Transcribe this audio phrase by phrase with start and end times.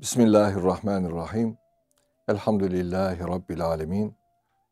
[0.00, 1.58] Bismillahirrahmanirrahim.
[2.28, 4.16] Elhamdülillahi Rabbil alemin.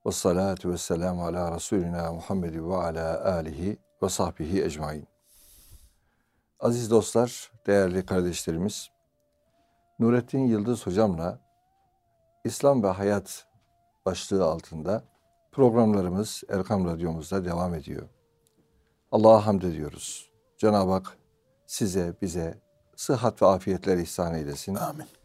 [0.07, 5.09] Ve salatu ve selamu ala Resulina Muhammed ve ala alihi ve sahbihi ecmain.
[6.61, 8.91] Aziz dostlar, değerli kardeşlerimiz,
[9.99, 11.39] Nurettin Yıldız hocamla
[12.45, 13.47] İslam ve Hayat
[14.07, 15.05] başlığı altında
[15.53, 18.09] programlarımız Erkam Radyomuzda devam ediyor.
[19.13, 20.31] Allah'a hamd ediyoruz.
[20.59, 21.19] Cenab-ı Hak
[21.67, 22.59] size, bize
[22.97, 24.75] sıhhat ve afiyetler ihsan eylesin.
[24.75, 25.18] Amin.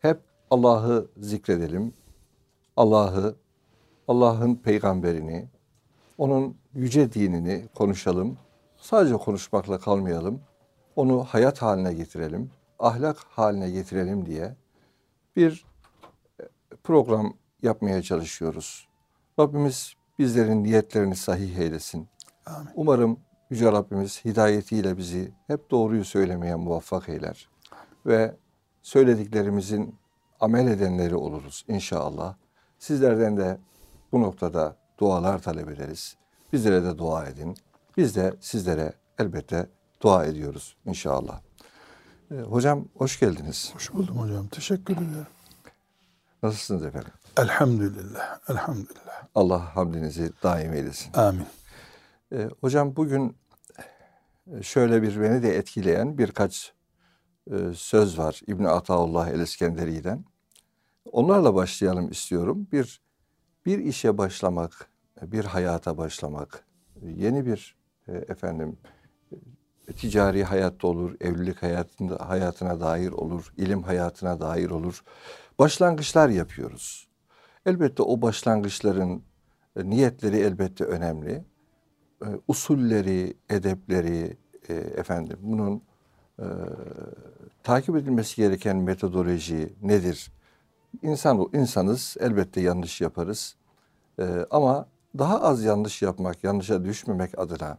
[0.00, 1.94] Hep Allah'ı zikredelim.
[2.76, 3.36] Allah'ı,
[4.08, 5.48] Allah'ın peygamberini,
[6.18, 8.38] onun yüce dinini konuşalım.
[8.76, 10.40] Sadece konuşmakla kalmayalım.
[10.96, 14.56] Onu hayat haline getirelim, ahlak haline getirelim diye
[15.36, 15.64] bir
[16.40, 16.44] e,
[16.84, 18.88] program yapmaya çalışıyoruz.
[19.38, 22.08] Rabbimiz bizlerin niyetlerini sahih eylesin.
[22.46, 22.68] Amin.
[22.74, 23.18] Umarım
[23.52, 27.48] Yüce Rabbimiz hidayetiyle bizi hep doğruyu söylemeye muvaffak eyler.
[28.06, 28.36] Ve
[28.82, 29.94] söylediklerimizin
[30.40, 32.34] amel edenleri oluruz inşallah.
[32.78, 33.58] Sizlerden de
[34.12, 36.16] bu noktada dualar talep ederiz.
[36.52, 37.56] Bizlere de dua edin.
[37.96, 39.66] Biz de sizlere elbette
[40.00, 41.40] dua ediyoruz inşallah.
[42.30, 43.70] Ee, hocam hoş geldiniz.
[43.74, 44.48] Hoş buldum hocam.
[44.48, 45.26] Teşekkür ederim.
[46.42, 47.12] Nasılsınız efendim?
[47.36, 48.38] Elhamdülillah.
[48.48, 49.22] Elhamdülillah.
[49.34, 51.12] Allah hamdinizi daim eylesin.
[51.14, 51.46] Amin.
[52.32, 53.36] Ee, hocam bugün
[54.52, 56.72] e, şöyle bir beni de etkileyen birkaç e,
[57.74, 60.24] söz var İbn Ataullah el İskenderi'den.
[61.12, 62.66] Onlarla başlayalım istiyorum.
[62.72, 63.00] Bir
[63.66, 64.88] bir işe başlamak,
[65.22, 66.64] bir hayata başlamak,
[67.02, 67.76] yeni bir
[68.08, 68.76] e, efendim
[69.88, 75.04] e, ticari hayatta olur, evlilik hayatında hayatına dair olur, ilim hayatına dair olur.
[75.58, 77.08] Başlangıçlar yapıyoruz.
[77.66, 79.22] Elbette o başlangıçların
[79.76, 81.44] e, niyetleri elbette önemli.
[82.22, 84.36] E, usulleri, edepleri,
[84.68, 85.82] e, efendim bunun
[86.42, 86.46] e,
[87.62, 90.32] takip edilmesi gereken metodoloji nedir?
[91.02, 93.56] İnsan insanız, elbette yanlış yaparız.
[94.18, 94.86] E, ama
[95.18, 97.78] daha az yanlış yapmak, yanlışa düşmemek adına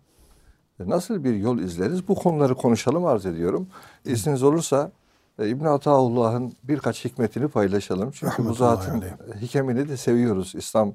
[0.80, 2.08] e, nasıl bir yol izleriz?
[2.08, 3.68] Bu konuları konuşalım arz ediyorum.
[4.06, 4.92] İzniniz olursa
[5.40, 8.12] e, İbn Ataullah'ın birkaç hikmetini paylaşalım.
[8.12, 9.42] Çünkü bu zatın aleyh.
[9.42, 10.56] hikemini de seviyoruz.
[10.56, 10.94] İslam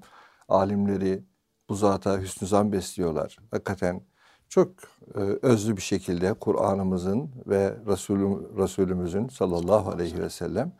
[0.48, 1.22] alimleri
[1.68, 3.38] bu zata hüsnü zan besliyorlar.
[3.50, 4.00] Hakikaten
[4.48, 4.68] çok
[5.14, 10.72] e, özlü bir şekilde Kur'an'ımızın ve Resulüm, Resulümüzün sallallahu aleyhi ve sellem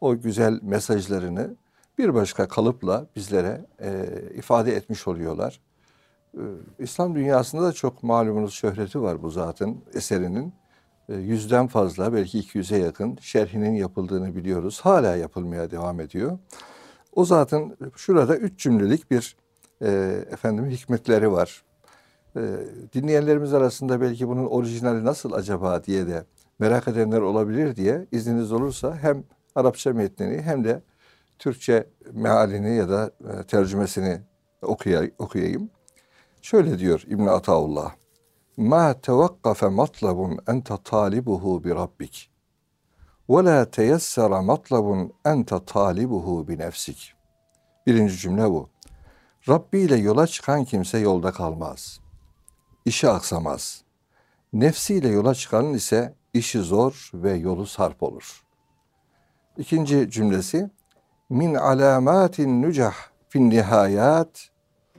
[0.00, 1.56] o güzel mesajlarını
[1.98, 5.60] bir başka kalıpla bizlere e, ifade etmiş oluyorlar.
[6.34, 6.42] E,
[6.78, 10.54] İslam dünyasında da çok malumunuz şöhreti var bu zatın eserinin.
[11.08, 14.80] E, yüzden fazla belki 200'e yakın şerhinin yapıldığını biliyoruz.
[14.80, 16.38] Hala yapılmaya devam ediyor.
[17.12, 19.36] O zatın şurada üç cümlelik bir
[19.82, 19.88] e,
[20.30, 21.64] efendim hikmetleri var.
[22.36, 22.40] E,
[22.94, 26.24] dinleyenlerimiz arasında belki bunun orijinali nasıl acaba diye de
[26.58, 30.82] merak edenler olabilir diye izniniz olursa hem Arapça metnini hem de
[31.38, 34.20] Türkçe mealini ya da e, tercümesini
[34.62, 35.70] okuya, okuyayım.
[36.42, 37.94] Şöyle diyor İbn Ataullah.
[38.56, 42.30] Ma tevakkafe matlabun ente talibuhu bi rabbik.
[43.30, 47.14] Ve la teyessere matlabun ente talibuhu bi nefsik.
[47.86, 48.68] Birinci cümle bu.
[49.48, 52.01] Rabbi ile yola çıkan kimse yolda kalmaz.
[52.84, 53.82] İşi aksamaz.
[54.52, 58.44] Nefsiyle yola çıkanın ise işi zor ve yolu sarp olur.
[59.56, 60.70] İkinci cümlesi
[61.30, 62.94] min alamatin nucah
[63.28, 64.48] fin nihayat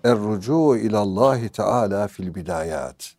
[0.03, 3.15] errucu ilallahi teala fil bidayat.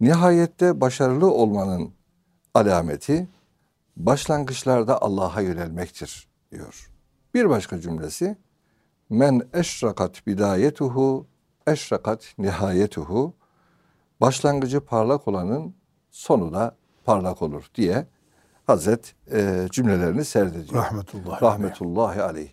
[0.00, 1.92] Nihayette başarılı olmanın
[2.54, 3.28] alameti
[3.96, 6.90] başlangıçlarda Allah'a yönelmektir diyor.
[7.34, 8.36] Bir başka cümlesi
[9.10, 11.26] men eşrakat bidayetuhu
[11.66, 13.34] eşrakat nihayetuhu
[14.20, 15.76] başlangıcı parlak olanın
[16.10, 18.06] sonu da parlak olur diye
[18.66, 20.84] Hazret e, cümlelerini serdediyor.
[20.84, 21.42] Rahmetullahi.
[21.42, 22.50] Rahmetullahi aleyh.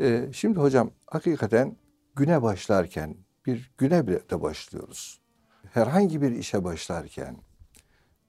[0.00, 1.76] E, şimdi hocam hakikaten
[2.16, 3.16] güne başlarken
[3.46, 5.20] bir güne bile de başlıyoruz.
[5.72, 7.36] Herhangi bir işe başlarken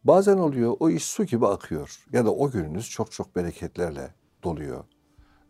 [0.03, 4.13] bazen oluyor o iş su gibi akıyor ya da o gününüz çok çok bereketlerle
[4.44, 4.83] doluyor.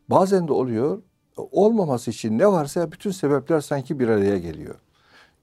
[0.09, 1.01] Bazen de oluyor
[1.37, 4.75] olmaması için ne varsa bütün sebepler sanki bir araya geliyor.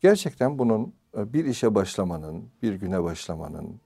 [0.00, 3.80] Gerçekten bunun bir işe başlamanın, bir güne başlamanın,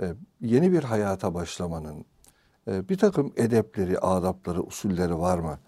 [0.00, 2.04] e, yeni bir hayata başlamanın
[2.68, 5.58] e, bir takım edepleri, adapları, usulleri var mı?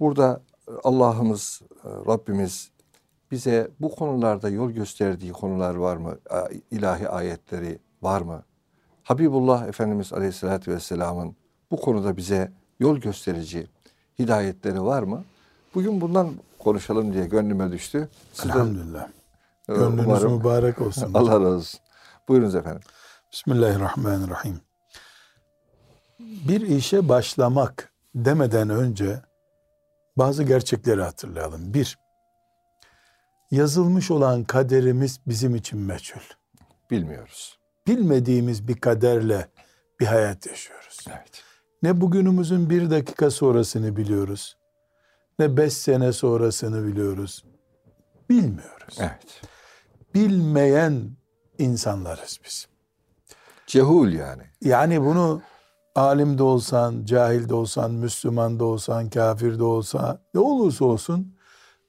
[0.00, 0.40] Burada
[0.84, 2.70] Allah'ımız, Rabbimiz
[3.30, 6.18] bize bu konularda yol gösterdiği konular var mı?
[6.70, 8.42] İlahi ayetleri var mı?
[9.02, 11.36] Habibullah Efendimiz Aleyhisselatü Vesselam'ın
[11.70, 13.66] bu konuda bize yol gösterici
[14.18, 15.24] hidayetleri var mı?
[15.74, 18.08] Bugün bundan konuşalım diye gönlüme düştü.
[18.32, 19.08] Siz Elhamdülillah.
[19.68, 21.14] Gönlünüz umarım- mübarek olsun.
[21.14, 21.80] Allah razı olsun.
[22.28, 22.82] Buyurunuz efendim.
[23.32, 24.60] Bismillahirrahmanirrahim.
[26.18, 29.20] Bir işe başlamak demeden önce
[30.16, 31.74] bazı gerçekleri hatırlayalım.
[31.74, 31.98] Bir,
[33.50, 36.20] yazılmış olan kaderimiz bizim için meçhul.
[36.90, 37.58] Bilmiyoruz.
[37.86, 39.48] Bilmediğimiz bir kaderle
[40.00, 40.98] bir hayat yaşıyoruz.
[41.08, 41.42] Evet.
[41.82, 44.56] Ne bugünümüzün bir dakika sonrasını biliyoruz.
[45.38, 47.44] Ne beş sene sonrasını biliyoruz.
[48.30, 48.96] Bilmiyoruz.
[49.00, 49.40] Evet.
[50.16, 51.10] Bilmeyen
[51.58, 52.68] insanlarız biz.
[53.66, 54.42] Cehul yani.
[54.60, 55.42] Yani bunu
[55.94, 61.34] alim de olsan, cahil de olsan, Müslüman da olsan, kafir de olsa, ne olursa olsun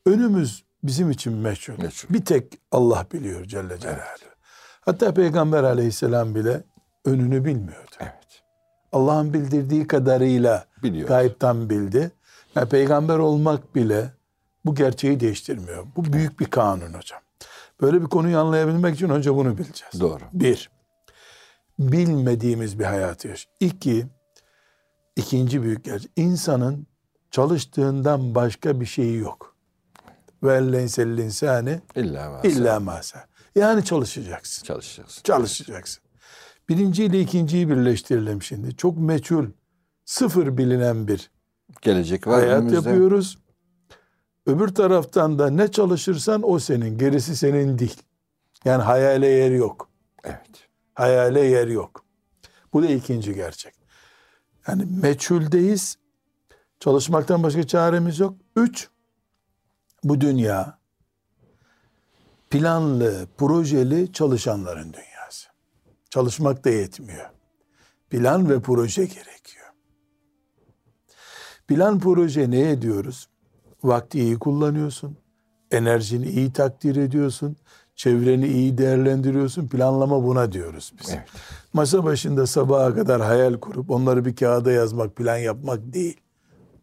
[0.06, 1.77] önümüz bizim için meçhul.
[1.77, 2.13] Meçhul.
[2.13, 4.35] Bir tek Allah biliyor Celle Celaluhu.
[4.81, 6.63] Hatta Peygamber aleyhisselam bile
[7.06, 7.95] önünü bilmiyordu.
[8.00, 8.44] Evet.
[8.91, 11.09] Allah'ın bildirdiği kadarıyla Biliyoruz.
[11.09, 12.12] gayipten bildi.
[12.56, 14.13] Yani peygamber olmak bile
[14.65, 15.88] bu gerçeği değiştirmiyor.
[15.95, 17.19] Bu büyük bir kanun hocam.
[17.81, 20.00] Böyle bir konuyu anlayabilmek için önce bunu bileceğiz.
[20.00, 20.24] Doğru.
[20.33, 20.69] Bir,
[21.79, 23.47] bilmediğimiz bir hayatı yaş.
[23.59, 24.06] İki,
[25.15, 26.12] ikinci büyük gerçek.
[26.15, 26.88] İnsanın
[27.31, 29.56] çalıştığından başka bir şeyi yok.
[30.44, 31.81] Ve leysel insani
[32.44, 33.25] illa masa.
[33.56, 34.65] Yani çalışacaksın.
[34.65, 35.23] çalışacaksın.
[35.23, 36.03] Çalışacaksın.
[36.69, 38.75] Birinci ile ikinciyi birleştirelim şimdi.
[38.75, 39.45] Çok meçhul,
[40.06, 41.31] sıfır bilinen bir
[41.81, 42.89] Gelecek var hayat önümüzde.
[42.89, 43.38] yapıyoruz.
[44.47, 48.03] Öbür taraftan da ne çalışırsan o senin, gerisi senin değil.
[48.65, 49.89] Yani hayale yer yok.
[50.23, 50.69] Evet.
[50.94, 52.05] Hayale yer yok.
[52.73, 53.73] Bu da ikinci gerçek.
[54.67, 55.97] Yani meçhuldeyiz.
[56.79, 58.35] Çalışmaktan başka çaremiz yok.
[58.55, 58.89] Üç,
[60.03, 60.79] bu dünya
[62.49, 65.49] planlı, projeli çalışanların dünyası.
[66.09, 67.29] Çalışmak da yetmiyor.
[68.09, 69.67] Plan ve proje gerekiyor.
[71.67, 73.27] Plan proje ne ediyoruz?
[73.83, 75.18] Vakti iyi kullanıyorsun.
[75.71, 77.57] Enerjini iyi takdir ediyorsun.
[77.95, 79.68] Çevreni iyi değerlendiriyorsun.
[79.68, 81.09] Planlama buna diyoruz biz.
[81.09, 81.27] Evet.
[81.74, 86.21] Masa başında sabaha kadar hayal kurup onları bir kağıda yazmak, plan yapmak değil.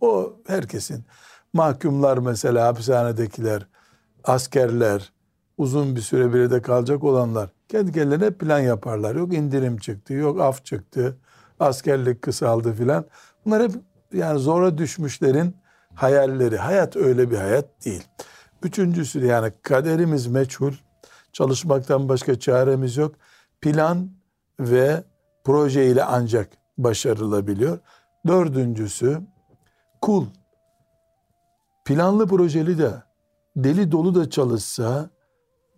[0.00, 1.04] O herkesin.
[1.52, 3.66] Mahkumlar mesela hapishanedekiler,
[4.24, 5.12] askerler,
[5.58, 9.14] uzun bir süre bir de kalacak olanlar kendi kendilerine plan yaparlar.
[9.14, 11.16] Yok indirim çıktı, yok af çıktı,
[11.60, 13.04] askerlik kısaldı filan.
[13.44, 13.72] Bunlar hep
[14.12, 15.56] yani zora düşmüşlerin
[15.94, 16.56] hayalleri.
[16.56, 18.04] Hayat öyle bir hayat değil.
[18.62, 20.72] Üçüncüsü de yani kaderimiz meçhul.
[21.32, 23.14] Çalışmaktan başka çaremiz yok.
[23.60, 24.10] Plan
[24.60, 25.04] ve
[25.44, 26.48] proje ile ancak
[26.78, 27.78] başarılabiliyor.
[28.26, 29.20] Dördüncüsü
[30.02, 30.26] kul
[31.84, 32.92] planlı projeli de
[33.56, 35.10] deli dolu da çalışsa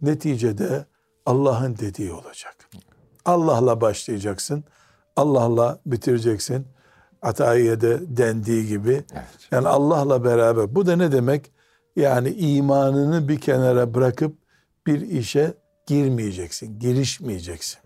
[0.02, 0.86] neticede
[1.26, 2.70] Allah'ın dediği olacak.
[3.24, 4.64] Allah'la başlayacaksın.
[5.16, 6.66] Allah'la bitireceksin.
[7.22, 8.92] Atayiye'de dendiği gibi.
[8.92, 9.48] Evet.
[9.50, 10.74] Yani Allah'la beraber.
[10.74, 11.52] Bu da ne demek?
[11.96, 14.38] Yani imanını bir kenara bırakıp
[14.86, 15.54] bir işe
[15.86, 17.80] girmeyeceksin, girişmeyeceksin.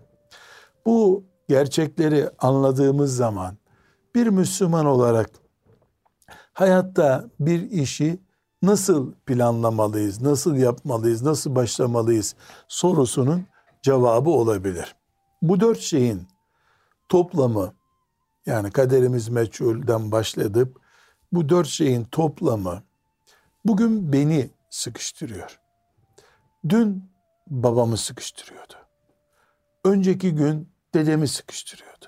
[0.87, 3.57] Bu gerçekleri anladığımız zaman
[4.15, 5.31] bir Müslüman olarak
[6.53, 8.21] hayatta bir işi
[8.63, 12.35] nasıl planlamalıyız, nasıl yapmalıyız, nasıl başlamalıyız
[12.69, 13.47] sorusunun
[13.83, 14.97] cevabı olabilir.
[15.43, 16.29] Bu dört şeyin
[17.09, 17.73] toplamı
[18.47, 20.81] yani kaderimiz meçhulden başladıp
[21.33, 22.83] bu dört şeyin toplamı
[23.65, 25.61] bugün beni sıkıştırıyor.
[26.69, 27.11] Dün
[27.47, 28.75] babamı sıkıştırıyordu.
[29.85, 32.07] Önceki gün dedemi sıkıştırıyordu.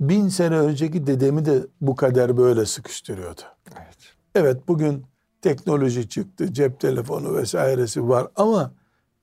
[0.00, 3.40] Bin sene önceki dedemi de bu kader böyle sıkıştırıyordu.
[3.76, 3.98] Evet.
[4.34, 5.06] Evet bugün
[5.42, 8.74] teknoloji çıktı, cep telefonu vesairesi var ama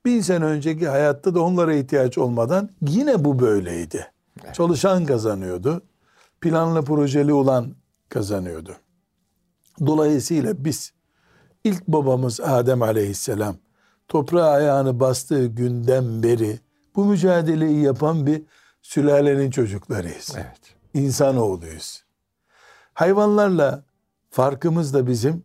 [0.05, 4.11] bin sene önceki hayatta da onlara ihtiyaç olmadan yine bu böyleydi.
[4.45, 4.55] Evet.
[4.55, 5.81] Çalışan kazanıyordu.
[6.41, 7.75] Planlı projeli olan
[8.09, 8.75] kazanıyordu.
[9.85, 10.93] Dolayısıyla biz
[11.63, 13.55] ilk babamız Adem aleyhisselam
[14.07, 16.59] toprağa ayağını bastığı günden beri
[16.95, 18.43] bu mücadeleyi yapan bir
[18.81, 20.33] sülalenin çocuklarıyız.
[20.35, 20.75] Evet.
[20.93, 22.03] İnsanoğluyuz.
[22.93, 23.83] Hayvanlarla
[24.29, 25.43] farkımız da bizim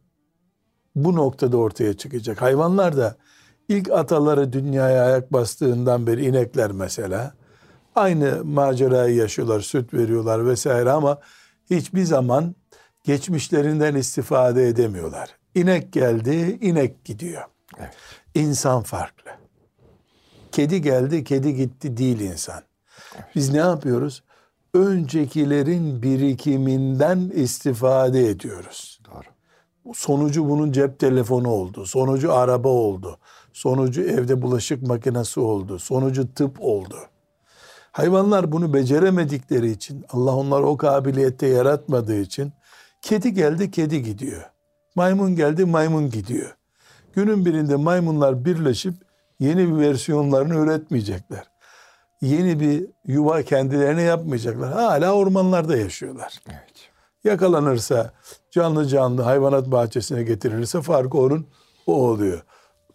[0.94, 2.42] bu noktada ortaya çıkacak.
[2.42, 3.16] Hayvanlar da
[3.68, 7.34] ilk ataları dünyaya ayak bastığından beri inekler mesela
[7.94, 11.18] aynı macerayı yaşıyorlar, süt veriyorlar vesaire ama
[11.70, 12.54] hiçbir zaman
[13.04, 15.30] geçmişlerinden istifade edemiyorlar.
[15.54, 17.42] İnek geldi, inek gidiyor.
[17.78, 17.94] Evet.
[18.34, 19.30] İnsan farklı.
[20.52, 22.62] Kedi geldi, kedi gitti değil insan.
[23.34, 24.22] Biz ne yapıyoruz?
[24.74, 29.00] Öncekilerin birikiminden istifade ediyoruz.
[29.04, 29.94] Doğru.
[29.94, 31.86] Sonucu bunun cep telefonu oldu.
[31.86, 33.18] Sonucu araba oldu.
[33.52, 35.78] Sonucu evde bulaşık makinesi oldu.
[35.78, 36.96] Sonucu tıp oldu.
[37.94, 42.52] Hayvanlar bunu beceremedikleri için, Allah onları o kabiliyette yaratmadığı için
[43.02, 44.42] kedi geldi, kedi gidiyor.
[44.94, 46.56] Maymun geldi, maymun gidiyor.
[47.12, 48.94] Günün birinde maymunlar birleşip
[49.40, 51.44] yeni bir versiyonlarını üretmeyecekler.
[52.20, 54.72] yeni bir yuva kendilerine yapmayacaklar.
[54.72, 56.40] Hala ormanlarda yaşıyorlar.
[56.48, 56.90] Evet.
[57.24, 58.12] Yakalanırsa
[58.50, 61.46] canlı canlı hayvanat bahçesine getirilirse farkı onun
[61.86, 62.42] o oluyor.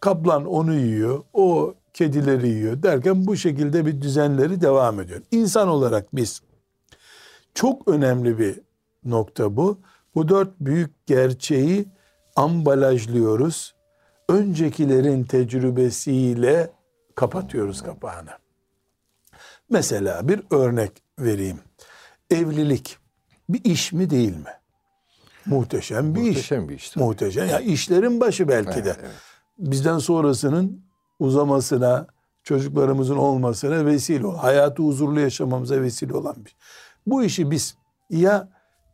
[0.00, 5.22] Kaplan onu yiyor, o kedileri yiyor derken bu şekilde bir düzenleri devam ediyor.
[5.30, 6.42] İnsan olarak biz
[7.54, 8.60] çok önemli bir
[9.04, 9.78] nokta bu.
[10.14, 11.88] Bu dört büyük gerçeği
[12.36, 13.74] ambalajlıyoruz.
[14.28, 16.70] Öncekilerin tecrübesiyle
[17.14, 18.30] kapatıyoruz kapağını.
[19.70, 21.58] Mesela bir örnek vereyim.
[22.30, 22.98] Evlilik
[23.48, 24.54] bir iş mi değil mi?
[25.46, 26.26] Muhteşem bir iş.
[26.28, 26.90] Muhteşem bir iş.
[26.90, 27.04] tabii.
[27.04, 27.48] Muhteşem.
[27.48, 28.96] Ya işlerin başı belki de.
[29.58, 30.89] Bizden sonrasının
[31.20, 32.06] uzamasına,
[32.42, 34.36] çocuklarımızın olmasına vesile ol.
[34.36, 36.56] Hayatı huzurlu yaşamamıza vesile olan bir.
[37.06, 37.76] Bu işi biz
[38.10, 38.48] ya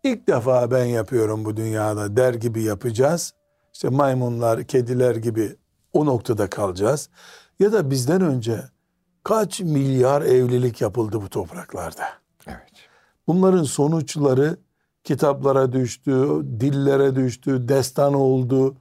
[0.04, 3.35] ilk defa ben yapıyorum bu dünyada der gibi yapacağız.
[3.73, 5.56] İşte maymunlar, kediler gibi
[5.92, 7.11] o noktada kalacağız.
[7.61, 8.61] Ya da bizden önce
[9.25, 12.04] kaç milyar evlilik yapıldı bu topraklarda.
[12.47, 12.73] Evet.
[13.26, 14.56] Bunların sonuçları
[15.04, 16.28] kitaplara düştü,
[16.61, 18.76] dillere düştü, destan oldu,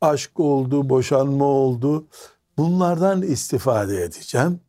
[0.00, 2.06] aşk oldu, boşanma oldu.
[2.58, 4.60] Bunlardan istifade edeceğim.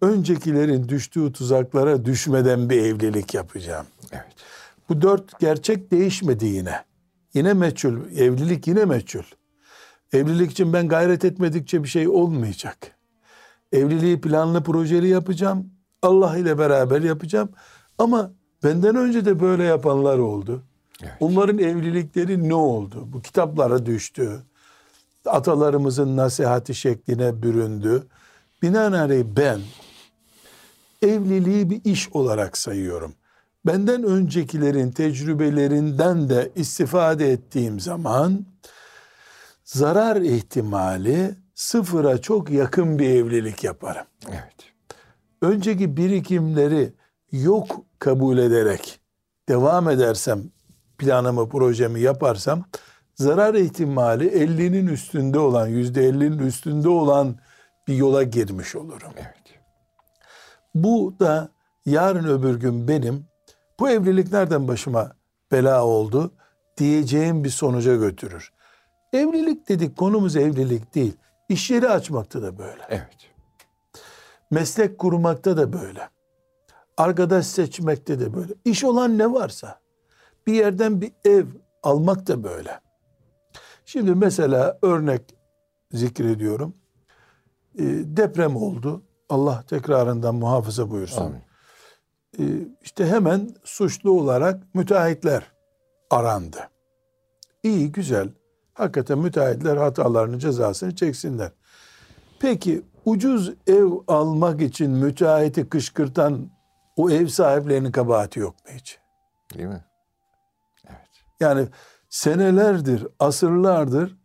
[0.00, 3.86] Öncekilerin düştüğü tuzaklara düşmeden bir evlilik yapacağım.
[4.12, 4.24] Evet.
[4.88, 6.84] Bu dört gerçek değişmedi yine.
[7.34, 7.96] Yine meçhul.
[8.16, 9.22] Evlilik yine meçhul.
[10.12, 12.78] Evlilik için ben gayret etmedikçe bir şey olmayacak.
[13.72, 15.70] Evliliği planlı projeli yapacağım.
[16.02, 17.48] Allah ile beraber yapacağım.
[17.98, 18.32] Ama
[18.64, 20.62] benden önce de böyle yapanlar oldu.
[21.02, 21.12] Evet.
[21.20, 23.08] Onların evlilikleri ne oldu?
[23.12, 24.42] Bu kitaplara düştü.
[25.26, 28.06] Atalarımızın nasihati şekline büründü.
[28.62, 29.60] Binaenaleyh ben
[31.02, 33.14] evliliği bir iş olarak sayıyorum.
[33.66, 38.46] Benden öncekilerin tecrübelerinden de istifade ettiğim zaman
[39.64, 44.06] zarar ihtimali sıfıra çok yakın bir evlilik yaparım.
[44.28, 44.56] Evet.
[45.42, 46.92] Önceki birikimleri
[47.32, 49.00] yok kabul ederek
[49.48, 50.42] devam edersem
[50.98, 52.64] planımı projemi yaparsam
[53.22, 57.36] zarar ihtimali 50'nin üstünde olan %50'nin üstünde olan
[57.88, 59.12] bir yola girmiş olurum.
[59.16, 59.60] Evet.
[60.74, 61.48] Bu da
[61.86, 63.26] yarın öbür gün benim
[63.80, 65.12] bu evlilik nereden başıma
[65.52, 66.32] bela oldu
[66.76, 68.52] diyeceğim bir sonuca götürür.
[69.12, 71.16] Evlilik dedik konumuz evlilik değil.
[71.48, 72.82] İş yeri açmakta da böyle.
[72.88, 73.30] Evet.
[74.50, 76.08] Meslek kurmakta da böyle.
[76.96, 78.54] Arkadaş seçmekte de böyle.
[78.64, 79.80] İş olan ne varsa
[80.46, 81.46] bir yerden bir ev
[81.82, 82.81] almak da böyle.
[83.92, 85.22] Şimdi mesela örnek
[85.92, 86.74] zikrediyorum.
[87.78, 89.02] Ee, deprem oldu.
[89.28, 91.22] Allah tekrarından muhafaza buyursun.
[91.22, 91.42] Amin.
[92.38, 95.52] Ee, işte hemen suçlu olarak müteahhitler
[96.10, 96.70] arandı.
[97.62, 98.28] İyi, güzel.
[98.74, 101.52] Hakikaten müteahhitler hatalarının cezasını çeksinler.
[102.40, 106.50] Peki ucuz ev almak için müteahhiti kışkırtan
[106.96, 108.98] o ev sahiplerinin kabahati yok mu hiç?
[109.54, 109.84] Değil mi?
[110.88, 111.10] Evet.
[111.40, 111.68] Yani
[112.12, 114.16] senelerdir, asırlardır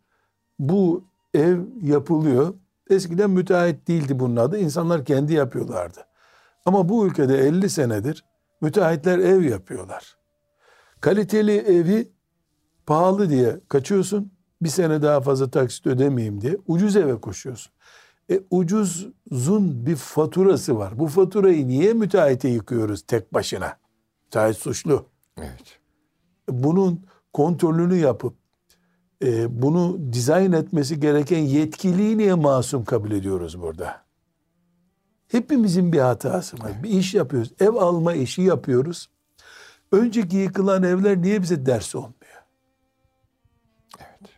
[0.58, 1.04] bu
[1.34, 2.54] ev yapılıyor.
[2.90, 4.58] Eskiden müteahhit değildi bunun adı.
[4.58, 6.00] İnsanlar kendi yapıyorlardı.
[6.66, 8.24] Ama bu ülkede 50 senedir
[8.60, 10.16] müteahhitler ev yapıyorlar.
[11.00, 12.12] Kaliteli evi
[12.86, 14.32] pahalı diye kaçıyorsun.
[14.62, 17.72] Bir sene daha fazla taksit ödemeyeyim diye ucuz eve koşuyorsun.
[18.30, 20.98] E ucuzun bir faturası var.
[20.98, 23.76] Bu faturayı niye müteahhite yıkıyoruz tek başına?
[24.24, 25.06] Müteahhit suçlu
[25.38, 25.78] Evet.
[26.48, 27.00] bunun
[27.32, 28.34] kontrolünü yapıp
[29.24, 34.02] e, bunu dizayn etmesi gereken yetkiliyi niye masum kabul ediyoruz burada?
[35.28, 36.82] Hepimizin bir hatası var.
[36.82, 37.52] Bir iş yapıyoruz.
[37.60, 39.10] Ev alma işi yapıyoruz.
[39.92, 42.42] Önceki yıkılan evler niye bize ders olmuyor?
[43.98, 44.30] Evet.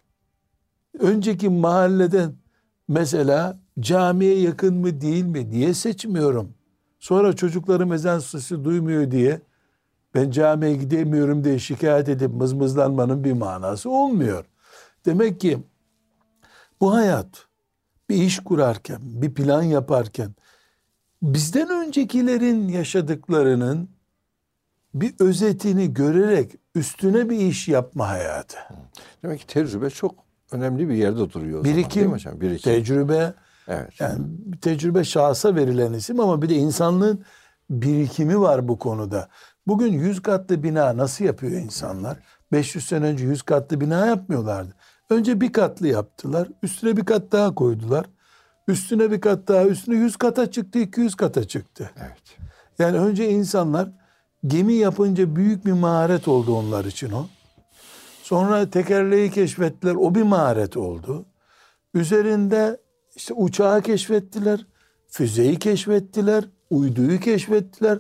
[0.99, 2.35] Önceki mahalleden
[2.89, 6.55] mesela camiye yakın mı değil mi diye seçmiyorum.
[6.99, 9.41] Sonra çocuklarım ezan sesi duymuyor diye
[10.15, 14.45] ben camiye gidemiyorum diye şikayet edip mızmızlanmanın bir manası olmuyor.
[15.07, 15.59] Demek ki
[16.81, 17.47] bu hayat
[18.09, 20.35] bir iş kurarken, bir plan yaparken
[21.23, 23.89] bizden öncekilerin yaşadıklarının
[24.95, 28.57] bir özetini görerek üstüne bir iş yapma hayatı.
[29.23, 30.15] Demek ki tecrübe çok
[30.53, 31.65] önemli bir yerde duruyor.
[31.65, 32.41] zaman, Birikim, mi hocam?
[32.41, 32.73] Birikim.
[32.73, 33.35] tecrübe,
[33.69, 34.01] evet.
[34.01, 34.19] yani
[34.61, 37.25] tecrübe şahsa verilen isim ama bir de insanlığın
[37.71, 39.29] birikimi var bu konuda.
[39.67, 42.19] Bugün 100 katlı bina nasıl yapıyor insanlar?
[42.53, 44.75] 500 sene önce 100 katlı bina yapmıyorlardı.
[45.11, 46.49] Önce bir katlı yaptılar.
[46.63, 48.07] Üstüne bir kat daha koydular.
[48.69, 51.91] Üstüne bir kat daha, üstüne 100 kata çıktı, 200 kata çıktı.
[51.97, 52.39] Evet.
[52.79, 53.89] Yani önce insanlar
[54.47, 57.27] gemi yapınca büyük bir maharet oldu onlar için o.
[58.23, 61.27] Sonra tekerleği keşfettiler, o bir maharet oldu.
[61.95, 62.81] Üzerinde
[63.17, 64.67] işte uçağı keşfettiler,
[65.09, 67.99] füzeyi keşfettiler, uyduyu keşfettiler.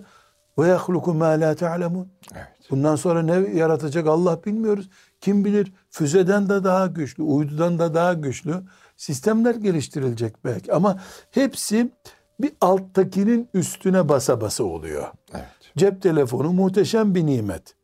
[0.61, 2.09] Ve yahluku ma la ta'lemun.
[2.35, 2.49] Evet.
[2.71, 4.91] Bundan sonra ne yaratacak Allah bilmiyoruz.
[5.21, 8.55] Kim bilir füzeden de daha güçlü, uydudan da daha güçlü
[8.97, 10.73] sistemler geliştirilecek belki.
[10.73, 11.01] Ama
[11.31, 11.93] hepsi
[12.41, 15.09] bir alttakinin üstüne basa basa oluyor.
[15.35, 15.45] Evet.
[15.77, 17.75] Cep telefonu muhteşem bir nimet.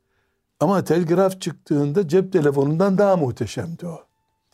[0.59, 4.03] Ama telgraf çıktığında cep telefonundan daha muhteşemdi o.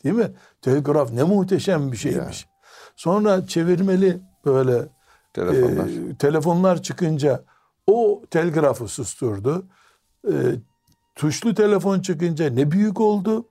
[0.04, 0.32] Değil mi?
[0.62, 2.46] Telgraf ne muhteşem bir şeymiş.
[2.96, 4.88] Sonra çevirmeli böyle
[5.32, 6.10] Telefonlar.
[6.10, 7.44] e, telefonlar çıkınca
[7.86, 9.66] o telgrafı susturdu.
[10.28, 10.34] E,
[11.14, 13.48] tuşlu telefon çıkınca ne büyük oldu.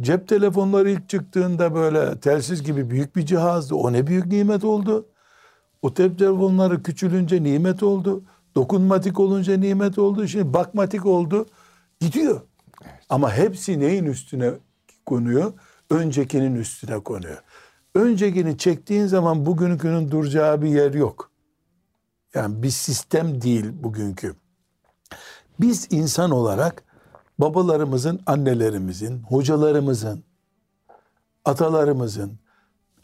[0.00, 3.74] Cep telefonları ilk çıktığında böyle telsiz gibi büyük bir cihazdı.
[3.74, 5.06] O ne büyük nimet oldu.
[5.82, 8.24] O cep telefonları küçülünce nimet oldu.
[8.54, 10.28] Dokunmatik olunca nimet oldu.
[10.28, 11.46] Şimdi bakmatik oldu.
[12.00, 12.40] Gidiyor.
[13.08, 14.50] Ama hepsi neyin üstüne
[15.06, 15.52] konuyor?
[15.90, 17.38] Öncekinin üstüne konuyor.
[17.94, 21.30] Öncekini çektiğin zaman bugünkünün duracağı bir yer yok.
[22.38, 24.34] Yani bir sistem değil bugünkü.
[25.60, 26.82] Biz insan olarak
[27.38, 30.24] babalarımızın, annelerimizin, hocalarımızın,
[31.44, 32.38] atalarımızın,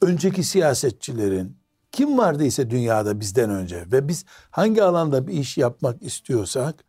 [0.02, 1.56] önceki siyasetçilerin,
[1.92, 6.84] kim vardıysa dünyada bizden önce ve biz hangi alanda bir iş yapmak istiyorsak,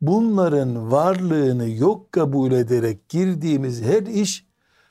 [0.00, 4.46] bunların varlığını yok kabul ederek girdiğimiz her iş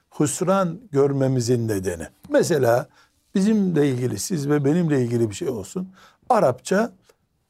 [0.10, 2.08] husran görmemizin nedeni.
[2.30, 2.88] Mesela
[3.36, 5.94] bizimle ilgili, siz ve benimle ilgili bir şey olsun.
[6.32, 6.92] Arapça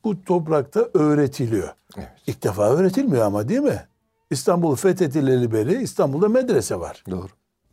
[0.03, 1.69] bu toprakta öğretiliyor.
[1.97, 2.09] Evet.
[2.27, 3.87] İlk defa öğretilmiyor ama değil mi?
[4.29, 7.03] İstanbul fethedileli beri İstanbul'da medrese var.
[7.09, 7.27] Doğru.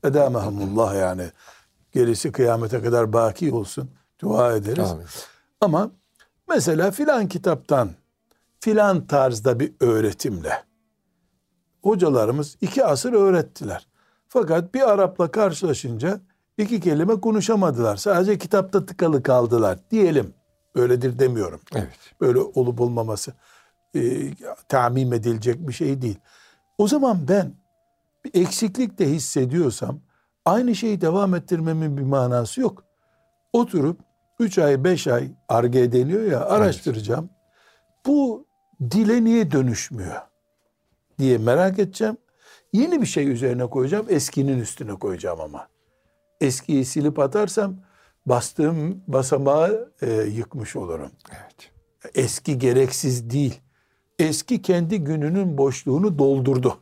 [0.05, 1.31] Edamehumullah yani.
[1.93, 3.91] Gerisi kıyamete kadar baki olsun.
[4.21, 4.91] Dua ederiz.
[4.91, 5.07] Amin.
[5.61, 5.91] Ama
[6.49, 7.91] mesela filan kitaptan
[8.61, 10.69] filan tarzda bir öğretimle
[11.83, 13.87] hocalarımız iki asır öğrettiler.
[14.29, 16.21] Fakat bir Arap'la karşılaşınca
[16.59, 17.97] iki kelime konuşamadılar.
[17.97, 20.35] Sadece kitapta tıkalı kaldılar diyelim.
[20.75, 21.61] Öyledir demiyorum.
[21.75, 21.99] Evet.
[22.21, 23.33] Böyle olup olmaması
[23.95, 24.31] e,
[24.69, 26.19] tamim edilecek bir şey değil.
[26.79, 27.55] O zaman ben
[28.25, 30.01] bir eksiklik de hissediyorsam
[30.45, 32.85] aynı şeyi devam ettirmemin bir manası yok.
[33.53, 34.01] Oturup
[34.41, 37.31] 3 ay 5 ay arge deniyor ya araştıracağım.
[38.07, 38.47] Bu
[38.91, 40.23] dile niye dönüşmüyor
[41.19, 42.17] diye merak edeceğim.
[42.73, 44.07] Yeni bir şey üzerine koyacağım.
[44.09, 45.69] Eskinin üstüne koyacağım ama.
[46.41, 47.77] Eskiyi silip atarsam
[48.29, 51.11] bastığım basamağı e, yıkmış olurum.
[51.31, 51.71] Evet.
[52.15, 53.61] Eski gereksiz değil.
[54.19, 56.79] Eski kendi gününün boşluğunu doldurdu.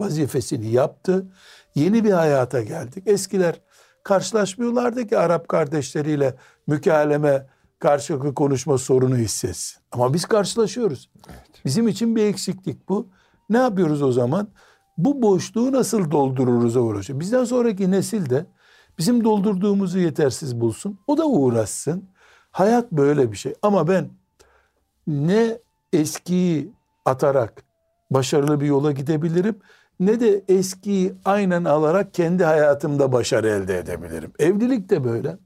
[0.00, 1.26] Vazifesini yaptı.
[1.74, 3.02] Yeni bir hayata geldik.
[3.06, 3.60] Eskiler
[4.02, 6.34] karşılaşmıyorlardı ki Arap kardeşleriyle
[6.66, 7.46] mükaleme,
[7.78, 9.82] karşılıklı konuşma sorunu hissetsin.
[9.92, 11.10] Ama biz karşılaşıyoruz.
[11.64, 13.08] Bizim için bir eksiklik bu.
[13.50, 14.48] Ne yapıyoruz o zaman?
[14.98, 17.20] Bu boşluğu nasıl doldururuz'a uğraşıyor.
[17.20, 18.46] Bizden sonraki nesil de
[18.98, 20.98] bizim doldurduğumuzu yetersiz bulsun.
[21.06, 22.04] O da uğraşsın.
[22.50, 23.54] Hayat böyle bir şey.
[23.62, 24.10] Ama ben
[25.06, 25.58] ne
[25.92, 26.72] eskiyi
[27.04, 27.64] atarak
[28.10, 29.56] başarılı bir yola gidebilirim
[30.00, 34.32] ne de eskiyi aynen alarak kendi hayatımda başarı elde edebilirim.
[34.38, 35.36] Evlilik de böyle.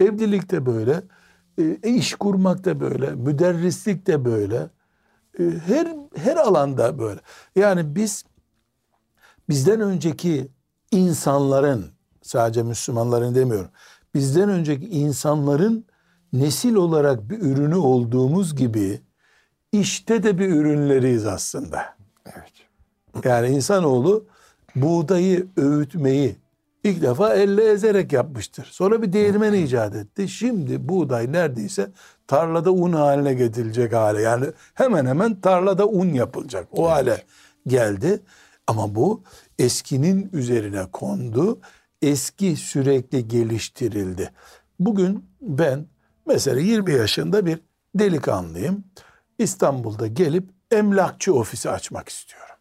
[0.00, 1.02] Evlilik de böyle.
[1.58, 3.10] E, iş kurmak da böyle.
[3.10, 4.70] Müderrislik de böyle.
[5.38, 7.20] E, her her alanda böyle.
[7.56, 8.24] Yani biz
[9.48, 10.48] bizden önceki
[10.90, 11.97] insanların
[12.28, 13.70] sadece Müslümanların demiyorum.
[14.14, 15.84] Bizden önceki insanların
[16.32, 19.00] nesil olarak bir ürünü olduğumuz gibi
[19.72, 21.84] işte de bir ürünleriyiz aslında.
[22.26, 22.52] Evet.
[23.24, 24.26] Yani insanoğlu
[24.76, 26.36] buğdayı öğütmeyi
[26.84, 28.68] ilk defa elle ezerek yapmıştır.
[28.72, 30.28] Sonra bir değirmen icat etti.
[30.28, 31.90] Şimdi buğday neredeyse
[32.26, 34.22] tarlada un haline getirilecek hale.
[34.22, 36.68] Yani hemen hemen tarlada un yapılacak.
[36.72, 37.22] O hale
[37.66, 38.20] geldi.
[38.66, 39.22] Ama bu
[39.58, 41.58] eskinin üzerine kondu.
[42.02, 44.32] Eski sürekli geliştirildi.
[44.78, 45.86] Bugün ben
[46.26, 47.60] mesela 20 yaşında bir
[47.94, 48.84] delikanlıyım.
[49.38, 52.56] İstanbul'da gelip emlakçı ofisi açmak istiyorum.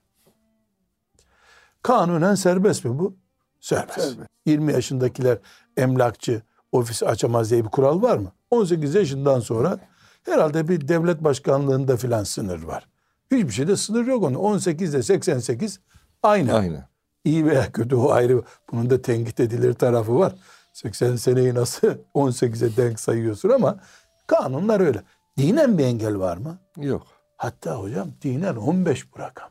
[1.81, 3.15] Kanunen serbest mi bu?
[3.59, 4.01] Serbest.
[4.01, 4.29] Serbest.
[4.45, 5.37] 20 yaşındakiler
[5.77, 8.31] emlakçı ofisi açamaz diye bir kural var mı?
[8.51, 9.79] 18 yaşından sonra
[10.23, 12.87] herhalde bir devlet başkanlığında filan sınır var.
[13.31, 14.35] Hiçbir şeyde sınır yok onun.
[14.35, 15.79] 18 ile 88
[16.23, 16.53] aynı.
[16.53, 16.87] Aynı.
[17.27, 18.41] İyi veya kötü o ayrı.
[18.71, 20.35] Bunun da tenkit edilir tarafı var.
[20.73, 23.79] 80 seneyi nasıl 18'e denk sayıyorsun ama
[24.27, 25.03] kanunlar öyle.
[25.37, 26.57] Dinen bir engel var mı?
[26.77, 27.07] Yok.
[27.37, 29.49] Hatta hocam dinen 15 bu rakam.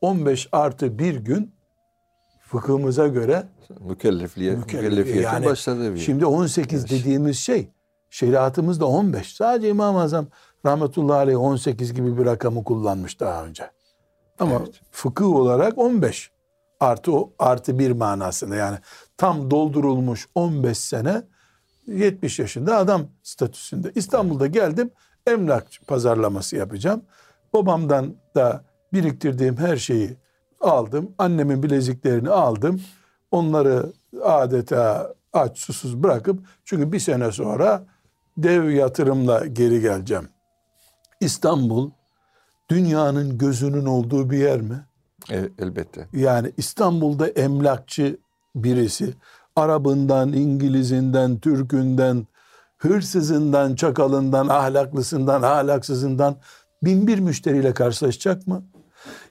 [0.00, 1.54] 15 artı bir gün
[2.40, 3.46] fıkhımıza göre
[3.80, 7.68] Mükellefliye, mükellef- mükellefiyetin yani başladığı bir Şimdi 18 dediğimiz şey
[8.10, 9.34] şeriatımızda 15.
[9.36, 10.26] Sadece İmam-ı Azam
[10.66, 13.70] rahmetullahi aleyh 18 gibi bir rakamı kullanmış daha önce.
[14.38, 14.80] Ama Evet.
[14.90, 16.30] fıkıh olarak 15
[16.80, 18.78] artı o artı bir manasında yani
[19.16, 21.22] tam doldurulmuş 15 sene
[21.86, 23.92] 70 yaşında adam statüsünde.
[23.94, 24.90] İstanbul'da geldim
[25.26, 27.02] emlak pazarlaması yapacağım.
[27.52, 30.16] Babamdan da biriktirdiğim her şeyi
[30.60, 31.14] aldım.
[31.18, 32.82] Annemin bileziklerini aldım.
[33.30, 37.84] Onları adeta aç susuz bırakıp çünkü bir sene sonra
[38.38, 40.28] dev yatırımla geri geleceğim.
[41.20, 41.90] İstanbul
[42.70, 44.84] dünyanın gözünün olduğu bir yer mi?
[45.30, 46.06] E, elbette.
[46.12, 48.16] Yani İstanbul'da emlakçı
[48.54, 49.14] birisi
[49.56, 52.26] Arabından, İngilizinden, Türkünden,
[52.78, 56.36] hırsızından, çakalından, ahlaklısından, ahlaksızından
[56.82, 58.62] bin bir müşteriyle karşılaşacak mı?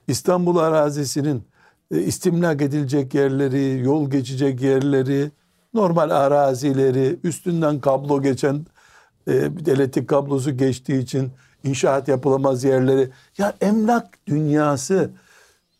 [0.07, 1.43] İstanbul arazisinin
[1.91, 5.31] e, istimlak edilecek yerleri, yol geçecek yerleri,
[5.73, 8.65] normal arazileri, üstünden kablo geçen
[9.27, 9.33] e,
[9.67, 11.31] elektrik kablosu geçtiği için
[11.63, 13.09] inşaat yapılamaz yerleri.
[13.37, 15.11] Ya emlak dünyası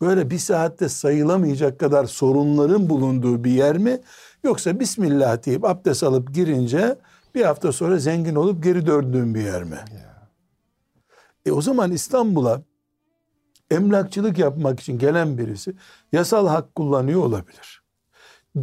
[0.00, 4.00] böyle bir saatte sayılamayacak kadar sorunların bulunduğu bir yer mi?
[4.44, 6.98] Yoksa Bismillah deyip abdest alıp girince
[7.34, 9.78] bir hafta sonra zengin olup geri döndüğün bir yer mi?
[11.46, 12.62] E o zaman İstanbul'a
[13.70, 15.74] emlakçılık yapmak için gelen birisi
[16.12, 17.82] yasal hak kullanıyor olabilir.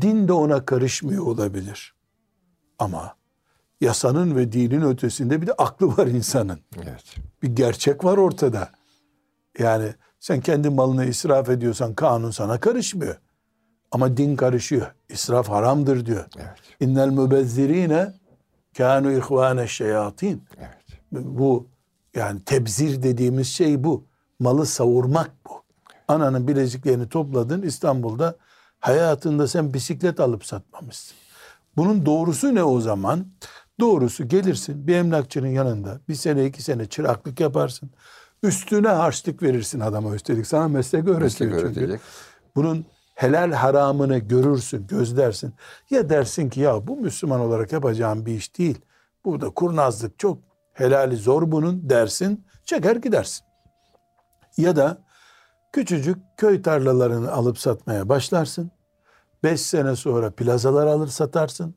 [0.01, 1.95] Din de ona karışmıyor olabilir.
[2.79, 3.15] Ama
[3.81, 6.59] yasanın ve dinin ötesinde bir de aklı var insanın.
[6.77, 7.15] Evet.
[7.43, 8.69] Bir gerçek var ortada.
[9.59, 13.15] Yani sen kendi malını israf ediyorsan kanun sana karışmıyor.
[13.91, 14.93] Ama din karışıyor.
[15.09, 16.25] İsraf haramdır diyor.
[16.37, 16.57] Evet.
[16.79, 18.13] İnnel mübezzirine
[18.75, 20.43] kânû ihvâne şeyatin.
[20.57, 20.77] Evet.
[21.11, 21.67] Bu
[22.15, 24.05] yani tebzir dediğimiz şey bu.
[24.39, 25.63] Malı savurmak bu.
[26.07, 28.35] Ananın bileziklerini topladın İstanbul'da.
[28.79, 31.17] Hayatında sen bisiklet alıp satmamışsın.
[31.77, 33.27] Bunun doğrusu ne o zaman?
[33.79, 37.89] Doğrusu gelirsin bir emlakçının yanında bir sene iki sene çıraklık yaparsın.
[38.47, 40.47] Üstüne harçlık verirsin adama üstelik.
[40.47, 41.65] Sana meslek öğretiyor Meslek çünkü.
[41.65, 42.01] öğretecek.
[42.55, 45.53] Bunun helal haramını görürsün, gözlersin.
[45.89, 48.81] Ya dersin ki ya bu Müslüman olarak yapacağım bir iş değil.
[49.25, 50.39] Burada kurnazlık çok
[50.73, 52.45] helali zor bunun dersin.
[52.65, 53.45] Çeker gidersin.
[54.57, 54.97] Ya da
[55.73, 58.71] küçücük köy tarlalarını alıp satmaya başlarsın.
[59.43, 61.75] Beş sene sonra plazalar alır satarsın.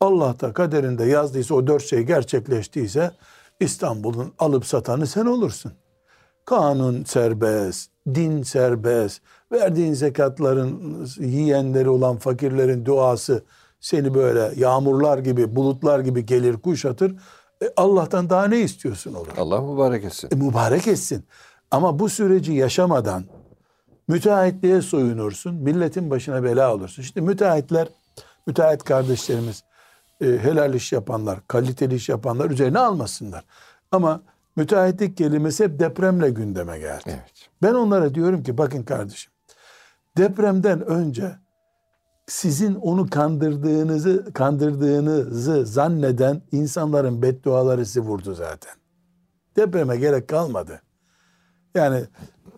[0.00, 3.10] Allah da kaderinde yazdıysa o dört şey gerçekleştiyse
[3.60, 5.72] İstanbul'un alıp satanı sen olursun.
[6.48, 13.44] Kanun serbest, din serbest, verdiğin zekatların yiyenleri olan fakirlerin duası
[13.80, 17.10] seni böyle yağmurlar gibi, bulutlar gibi gelir kuşatır.
[17.62, 19.28] E, Allah'tan daha ne istiyorsun olur?
[19.38, 20.28] Allah mübarek etsin.
[20.32, 21.24] E, mübarek etsin.
[21.70, 23.24] Ama bu süreci yaşamadan
[24.08, 27.02] müteahhitliğe soyunursun, milletin başına bela olursun.
[27.02, 27.88] İşte müteahhitler,
[28.46, 29.64] müteahhit kardeşlerimiz,
[30.20, 33.44] e, helal iş yapanlar, kaliteli iş yapanlar üzerine almasınlar.
[33.92, 34.20] Ama
[34.58, 37.02] müteahhitlik kelimesi hep depremle gündeme geldi.
[37.06, 37.48] Evet.
[37.62, 39.32] Ben onlara diyorum ki bakın kardeşim,
[40.16, 41.32] depremden önce
[42.26, 48.72] sizin onu kandırdığınızı kandırdığınızı zanneden insanların bedduaları sizi vurdu zaten.
[49.56, 50.82] Depreme gerek kalmadı.
[51.74, 52.04] Yani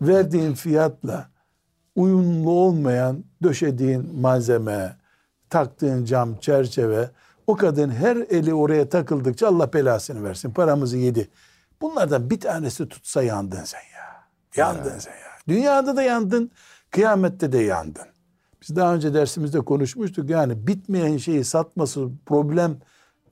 [0.00, 1.30] verdiğin fiyatla
[1.96, 4.96] uyumlu olmayan döşediğin malzeme,
[5.50, 7.10] taktığın cam, çerçeve,
[7.46, 10.50] o kadın her eli oraya takıldıkça Allah belasını versin.
[10.50, 11.28] Paramızı yedi.
[11.82, 14.24] Bunlardan bir tanesi tutsa yandın sen ya.
[14.56, 15.30] Yandın sen ya.
[15.48, 16.50] Dünyada da yandın,
[16.90, 18.06] kıyamette de yandın.
[18.62, 20.30] Biz daha önce dersimizde konuşmuştuk.
[20.30, 22.78] Yani bitmeyen şeyi satması problem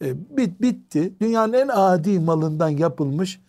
[0.02, 1.14] e, bit, bitti.
[1.20, 3.40] Dünyanın en adi malından yapılmış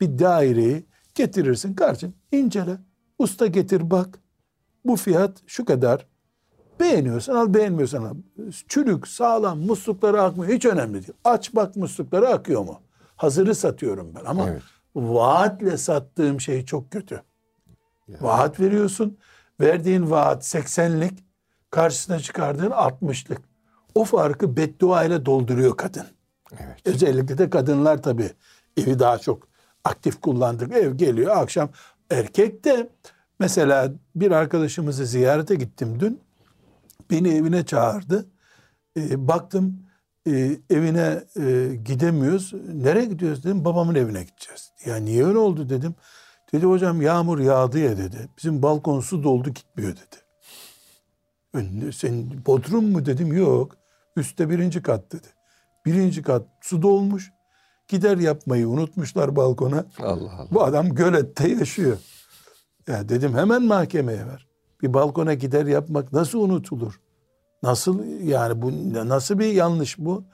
[0.00, 2.78] bir daireyi getirirsin karşın incele.
[3.18, 4.18] Usta getir bak.
[4.84, 6.06] Bu fiyat şu kadar.
[6.80, 8.14] Beğeniyorsan al beğenmiyorsan al.
[8.68, 10.52] Çürük sağlam muslukları akmıyor.
[10.52, 11.12] Hiç önemli değil.
[11.24, 12.80] Aç bak muslukları akıyor mu?
[13.16, 14.62] Hazırı satıyorum ben ama Evet.
[14.94, 17.22] vaatle sattığım şey çok kötü.
[18.08, 19.18] Vaat veriyorsun.
[19.60, 21.24] Verdiğin vaat 80'lik
[21.70, 23.40] karşısına çıkardığın 60'lık.
[23.94, 26.06] O farkı beddua ile dolduruyor kadın.
[26.52, 26.80] Evet.
[26.84, 28.30] Özellikle de kadınlar tabii
[28.76, 29.48] evi daha çok
[29.84, 30.72] aktif kullandık.
[30.72, 31.68] Ev geliyor akşam.
[32.10, 32.90] Erkek de
[33.40, 36.20] mesela bir arkadaşımızı ziyarete gittim dün.
[37.10, 38.26] Beni evine çağırdı.
[38.96, 39.85] Ee, baktım
[40.26, 42.52] e, evine e, gidemiyoruz.
[42.74, 43.64] Nereye gidiyoruz dedim.
[43.64, 44.70] Babamın evine gideceğiz.
[44.86, 45.94] Ya niye öyle oldu dedim.
[46.52, 48.28] Dedi hocam yağmur yağdı ya dedi.
[48.38, 50.16] Bizim balkon su doldu gitmiyor dedi.
[51.88, 53.32] "E, Sen bodrum mu dedim.
[53.32, 53.76] Yok.
[54.16, 55.26] Üstte birinci kat dedi.
[55.86, 57.32] Birinci kat su dolmuş.
[57.88, 59.84] Gider yapmayı unutmuşlar balkona.
[59.98, 60.48] Allah Allah.
[60.50, 61.96] Bu adam gölette yaşıyor.
[62.86, 64.46] Ya dedim hemen mahkemeye ver.
[64.82, 67.00] Bir balkona gider yapmak nasıl unutulur?
[67.62, 68.72] Nasıl yani bu
[69.08, 70.24] nasıl bir yanlış bu?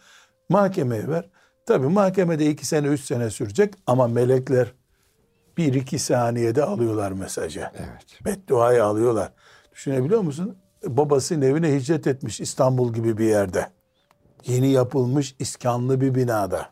[0.49, 1.31] Mahkemeye ver.
[1.67, 4.75] Tabi mahkemede iki sene üç sene sürecek ama melekler
[5.57, 7.71] bir iki saniyede alıyorlar mesajı.
[7.75, 8.25] Evet.
[8.25, 9.33] Bedduayı alıyorlar.
[9.73, 10.57] Düşünebiliyor musun?
[10.87, 13.71] Babasının evine hicret etmiş İstanbul gibi bir yerde.
[14.47, 16.69] Yeni yapılmış iskanlı bir binada.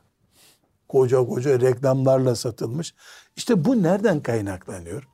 [0.88, 2.94] Koca koca reklamlarla satılmış.
[3.36, 5.08] İşte bu nereden kaynaklanıyor?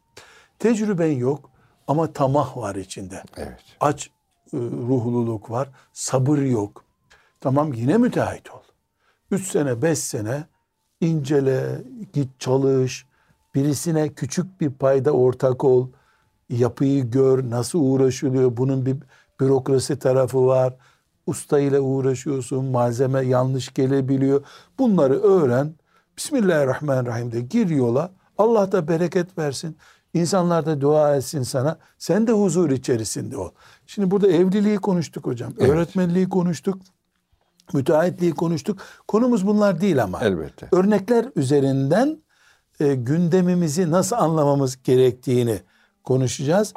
[0.59, 1.51] Tecrüben yok
[1.87, 3.23] ama tamah var içinde.
[3.37, 3.61] Evet.
[3.81, 4.11] Aç
[4.55, 5.69] ruhluluk var.
[5.93, 6.85] Sabır yok.
[7.41, 8.63] Tamam yine müteahhit ol.
[9.31, 10.45] Üç sene, beş sene
[11.01, 13.07] incele, git çalış.
[13.55, 15.89] Birisine küçük bir payda ortak ol.
[16.49, 18.57] Yapıyı gör, nasıl uğraşılıyor.
[18.57, 18.97] Bunun bir
[19.41, 20.75] bürokrasi tarafı var.
[21.27, 24.45] Usta ile uğraşıyorsun, malzeme yanlış gelebiliyor.
[24.79, 25.75] Bunları öğren.
[26.17, 28.13] Bismillahirrahmanirrahim de gir yola.
[28.39, 29.77] Allah da bereket versin.
[30.17, 31.79] İnsanlar da dua etsin sana.
[31.99, 33.51] Sen de huzur içerisinde ol.
[33.87, 35.53] Şimdi burada evliliği konuştuk hocam.
[35.59, 35.71] Evet.
[35.71, 36.79] Öğretmenliği konuştuk.
[37.73, 38.79] Müteahhitliği konuştuk.
[39.09, 40.21] Konumuz bunlar değil ama.
[40.21, 40.69] Elbette.
[40.73, 42.23] Örnekler üzerinden
[42.81, 45.61] e, gündemimizi nasıl anlamamız gerektiğini
[46.05, 46.75] konuşacağız.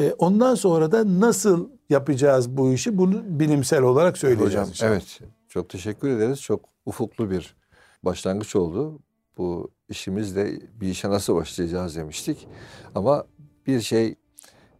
[0.00, 4.52] E, ondan sonra da nasıl yapacağız bu işi bunu bilimsel olarak söyleyeceğiz.
[4.52, 4.90] Hocam inşallah.
[4.90, 6.40] evet çok teşekkür ederiz.
[6.40, 7.54] Çok ufuklu bir
[8.02, 8.98] başlangıç oldu.
[9.40, 12.48] Bu işimizde bir işe nasıl başlayacağız demiştik.
[12.94, 13.24] Ama
[13.66, 14.14] bir şey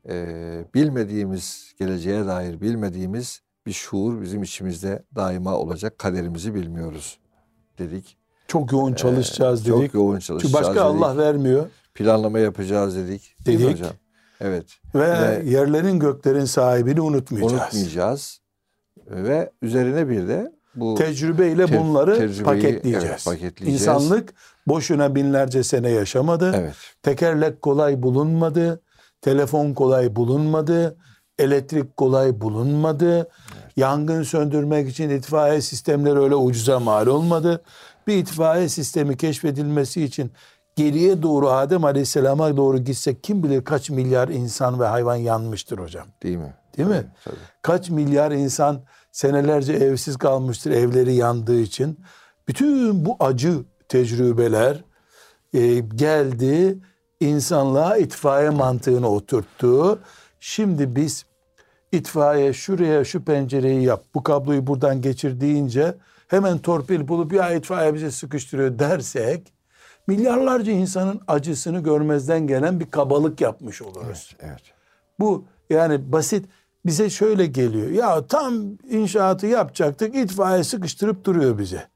[0.09, 5.99] e, bilmediğimiz geleceğe dair bilmediğimiz bir şuur bizim içimizde daima olacak.
[5.99, 7.19] Kaderimizi bilmiyoruz
[7.79, 8.17] dedik.
[8.49, 9.87] Çok yoğun çalışacağız dedik.
[9.87, 11.03] Çok yoğun Çünkü çalışacağız başka dedik.
[11.03, 11.67] Allah vermiyor.
[11.95, 13.37] Planlama yapacağız dedik.
[13.47, 13.73] Değil Dedik.
[13.73, 13.93] hocam?
[14.41, 14.67] Evet.
[14.95, 17.53] Ve, Ve- yerlerin göklerin sahibini unutmayacağız.
[17.63, 18.41] Unutmayacağız.
[19.07, 23.05] Ve üzerine bir de bu Tecrübeyle Te- bunları paketleyeceğiz.
[23.09, 23.83] evet, paketleyeceğiz.
[23.83, 24.35] İnsanlık
[24.67, 26.53] boşuna binlerce sene yaşamadı.
[26.57, 28.81] evet Tekerlek kolay bulunmadı.
[29.21, 30.97] Telefon kolay bulunmadı.
[31.39, 33.29] Elektrik kolay bulunmadı.
[33.77, 37.63] Yangın söndürmek için itfaiye sistemleri öyle ucuza mal olmadı.
[38.07, 40.33] Bir itfaiye sistemi keşfedilmesi için
[40.77, 46.07] geriye doğru Adem Aleyhisselam'a doğru gitsek kim bilir kaç milyar insan ve hayvan yanmıştır hocam.
[46.23, 46.55] değil mi?
[46.77, 47.05] Değil mi?
[47.25, 47.35] Tabii.
[47.63, 48.81] Kaç milyar insan
[49.13, 52.01] senelerce evsiz kalmıştır evleri yandığı için.
[52.49, 54.85] Bütün bu acı tecrübeler
[55.53, 56.79] e, geldi
[57.21, 59.99] insanlığa itfaiye mantığını oturttu.
[60.41, 61.27] Şimdi biz
[61.93, 65.95] itfaiye şuraya şu pencereyi yap bu kabloyu buradan geçir deyince
[66.29, 69.53] hemen torpil bulup ya itfaiye bizi sıkıştırıyor dersek
[70.07, 74.37] milyarlarca insanın acısını görmezden gelen bir kabalık yapmış oluruz.
[74.41, 74.63] Evet.
[75.19, 76.47] Bu yani basit
[76.87, 77.91] bize şöyle geliyor.
[77.91, 78.55] Ya tam
[78.91, 81.89] inşaatı yapacaktık itfaiye sıkıştırıp duruyor bize.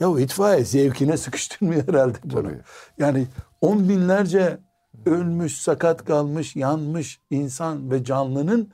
[0.00, 2.42] Ya itfaiye zevkine sıkıştırmıyor herhalde bunu.
[2.42, 2.60] Tabii.
[2.98, 3.26] Yani
[3.60, 4.58] on binlerce
[5.06, 8.70] ölmüş, sakat kalmış, yanmış insan ve canlının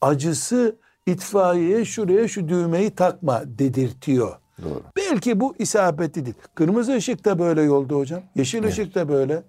[0.00, 4.36] acısı itfaiyeye şuraya şu düğmeyi takma dedirtiyor.
[4.64, 4.82] Doğru.
[4.96, 6.36] Belki bu isabetli değil.
[6.54, 8.22] Kırmızı ışık da böyle yolda hocam.
[8.34, 9.42] Yeşil ışık da böyle.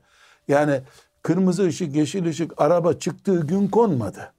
[0.47, 0.81] Yani
[1.23, 4.33] kırmızı ışık, yeşil ışık araba çıktığı gün konmadı.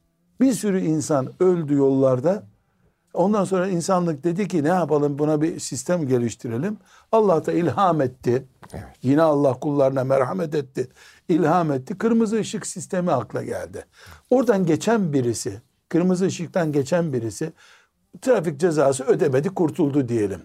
[0.45, 2.43] Bir sürü insan öldü yollarda.
[3.15, 6.77] Ondan sonra insanlık dedi ki ne yapalım buna bir sistem geliştirelim.
[7.13, 8.45] Allah da ilham etti.
[8.73, 8.85] Evet.
[9.03, 10.89] Yine Allah kullarına merhamet etti.
[11.29, 11.99] İlham etti.
[11.99, 13.85] Kırmızı ışık sistemi akla geldi.
[14.31, 17.53] Oradan geçen birisi, kırmızı ışıktan geçen birisi
[18.23, 20.41] trafik cezası ödemedi, kurtuldu diyelim.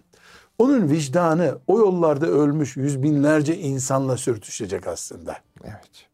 [0.60, 5.38] Onun vicdanı o yollarda ölmüş yüz binlerce insanla sürtüşecek aslında.
[5.64, 6.08] Evet.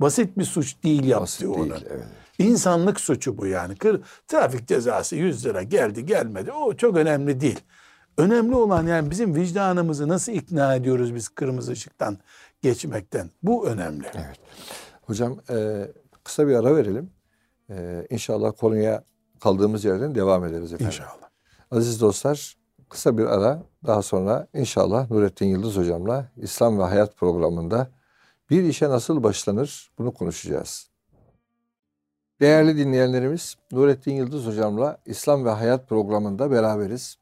[0.00, 1.70] Basit bir suç değil yaptı Basit onu.
[1.70, 1.84] değil.
[1.90, 2.19] Evet.
[2.40, 3.76] İnsanlık suçu bu yani.
[3.76, 7.60] Kır, trafik cezası 100 lira geldi gelmedi o çok önemli değil.
[8.18, 12.18] Önemli olan yani bizim vicdanımızı nasıl ikna ediyoruz biz kırmızı ışıktan
[12.62, 13.30] geçmekten.
[13.42, 14.06] Bu önemli.
[14.14, 14.40] Evet.
[15.02, 15.86] Hocam e,
[16.24, 17.10] kısa bir ara verelim.
[17.70, 19.04] E, inşallah konuya
[19.40, 20.86] kaldığımız yerden devam ederiz efendim.
[20.86, 21.30] İnşallah.
[21.70, 22.56] Aziz dostlar
[22.88, 27.90] kısa bir ara daha sonra inşallah Nurettin Yıldız hocamla İslam ve Hayat programında
[28.50, 30.89] bir işe nasıl başlanır bunu konuşacağız.
[32.40, 37.16] Değerli dinleyenlerimiz Nurettin Yıldız hocamla İslam ve Hayat programında beraberiz.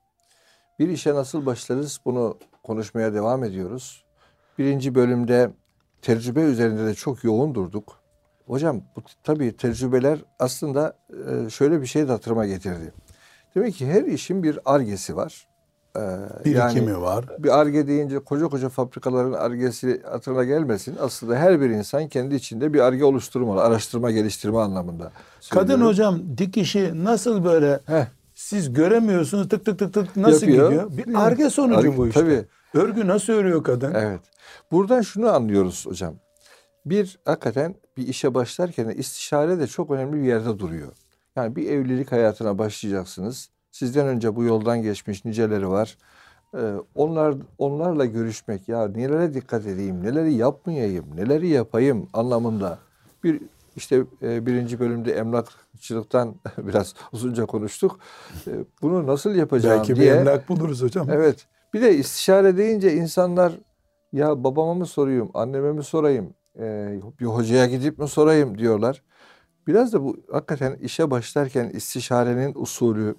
[0.79, 4.05] Bir işe nasıl başlarız bunu konuşmaya devam ediyoruz.
[4.59, 5.51] Birinci bölümde
[6.03, 8.01] tecrübe üzerinde de çok yoğun durduk.
[8.47, 12.93] Hocam bu tabii tecrübeler aslında e, şöyle bir şey de hatırıma getirdi.
[13.55, 15.48] Demek ki her işin bir argesi var.
[15.99, 17.25] Ee, Birikimi var.
[17.39, 20.97] bir arge deyince koca koca fabrikaların argesi hatırına gelmesin.
[21.01, 23.63] Aslında her bir insan kendi içinde bir arge oluşturmalı.
[23.63, 25.13] Araştırma, geliştirme anlamında.
[25.51, 25.87] Kadın söylüyorum.
[25.87, 30.71] hocam dikişi nasıl böyle Heh, siz göremiyorsunuz tık tık tık tık nasıl Yapıyor.
[30.71, 31.07] gidiyor?
[31.07, 32.21] Bir arge sonucu Arge- bu işte.
[32.21, 32.45] tabii.
[32.75, 33.95] Örgü nasıl örüyor kadın?
[33.95, 34.21] evet.
[34.73, 36.15] Buradan şunu anlıyoruz hocam.
[36.87, 40.89] Bir hakikaten bir işe başlarken istişare de çok önemli bir yerde duruyor.
[41.37, 43.49] Yani bir evlilik hayatına başlayacaksınız.
[43.71, 45.99] Sizden önce bu yoldan geçmiş niceleri var.
[46.55, 52.79] Ee, onlar onlarla görüşmek ya nelere dikkat edeyim, neleri yapmayayım, neleri yapayım anlamında
[53.25, 53.41] bir
[53.77, 57.99] İşte e, birinci bölümde emlakçılıktan biraz uzunca konuştuk.
[58.47, 58.51] E,
[58.83, 60.13] bunu nasıl yapacağım Belki diye.
[60.13, 61.11] bir emlak buluruz hocam.
[61.11, 61.47] Evet.
[61.75, 63.53] Bir de istişare deyince insanlar
[64.13, 69.03] ya babama mı sorayım, anneme mi sorayım, e, bir hocaya gidip mi sorayım diyorlar.
[69.67, 73.15] Biraz da bu hakikaten işe başlarken istişarenin usulü,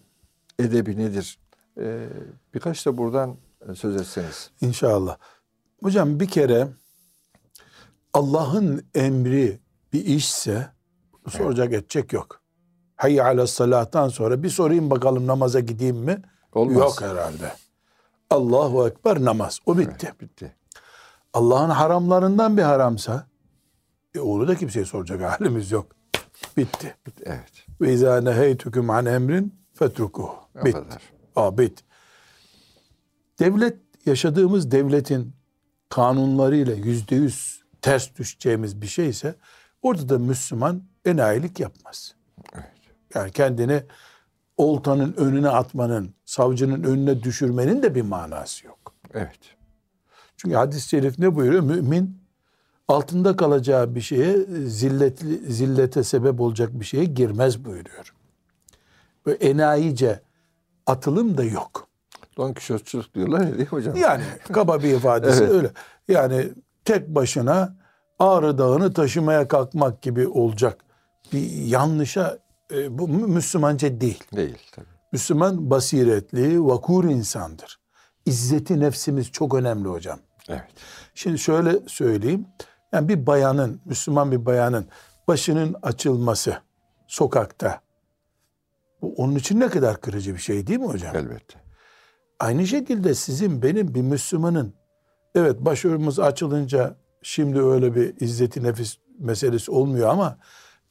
[0.60, 1.40] edebi nedir?
[1.80, 2.08] E,
[2.54, 3.38] birkaç da buradan
[3.70, 4.52] e, söz etseniz.
[4.62, 5.18] İnşallah.
[5.84, 6.68] Hocam bir kere
[8.14, 9.60] Allah'ın emri
[9.94, 10.68] bir işse
[11.30, 12.42] soracak edecek yok.
[12.96, 16.22] Hayy ala salattan sonra bir sorayım bakalım namaza gideyim mi?
[16.54, 16.76] Olmaz.
[16.76, 17.54] Yok herhalde.
[18.30, 19.60] Allahu Ekber namaz.
[19.66, 20.08] O bitti.
[20.08, 20.56] Evet, bitti.
[21.34, 23.28] Allah'ın haramlarından bir haramsa
[24.16, 25.86] e, onu da kimseye soracak halimiz yok.
[26.58, 26.96] Bitti.
[27.08, 27.24] bitti.
[27.26, 27.66] Evet.
[27.82, 29.59] Ve izâ neheytüküm an emrin
[30.66, 30.72] Bitti.
[30.72, 31.02] kadar.
[31.36, 31.84] Aa, bit.
[33.40, 35.34] Devlet, yaşadığımız devletin
[35.90, 39.36] kanunlarıyla yüzde yüz ters düşeceğimiz bir şeyse
[39.82, 42.16] orada da Müslüman enayilik yapmaz.
[42.54, 42.72] Evet.
[43.16, 43.84] Yani kendini
[44.58, 48.94] oltanın önüne atmanın, savcının önüne düşürmenin de bir manası yok.
[49.14, 49.40] Evet.
[50.38, 51.64] Çünkü hadis-i şerif ne buyuruyor?
[51.64, 52.22] Mümin
[52.88, 58.14] altında kalacağı bir şeye zilletli, zillete sebep olacak bir şeye girmez buyuruyor.
[59.26, 60.20] Böyle enayice
[60.86, 61.88] atılım da yok.
[62.38, 63.96] Don Kişotçuluk diyorlar ya değil mi hocam?
[63.96, 65.52] Yani kaba bir ifadesi Evet.
[65.54, 65.72] öyle.
[66.08, 66.50] Yani
[66.86, 67.76] tek başına
[68.20, 70.78] Ağrı Dağı'nı taşımaya kalkmak gibi olacak
[71.34, 72.40] bir yanlışa
[72.74, 74.24] e, bu Mü- Müslümanca değil.
[74.36, 74.86] Değil tabii.
[75.12, 77.80] Müslüman basiretli, vakur insandır.
[78.26, 80.20] İzzeti nefsimiz çok önemli hocam.
[80.50, 80.64] Evet.
[81.16, 82.46] Şimdi şöyle söyleyeyim.
[82.94, 84.86] Yani bir bayanın, Müslüman bir bayanın
[85.28, 86.58] başının açılması
[87.08, 87.82] sokakta
[89.02, 91.16] bu onun için ne kadar kırıcı bir şey değil mi hocam?
[91.16, 91.60] Elbette.
[92.40, 94.74] Aynı şekilde sizin benim bir Müslümanın
[95.36, 100.38] evet başörtümüz açılınca şimdi öyle bir izzeti nefis meselesi olmuyor ama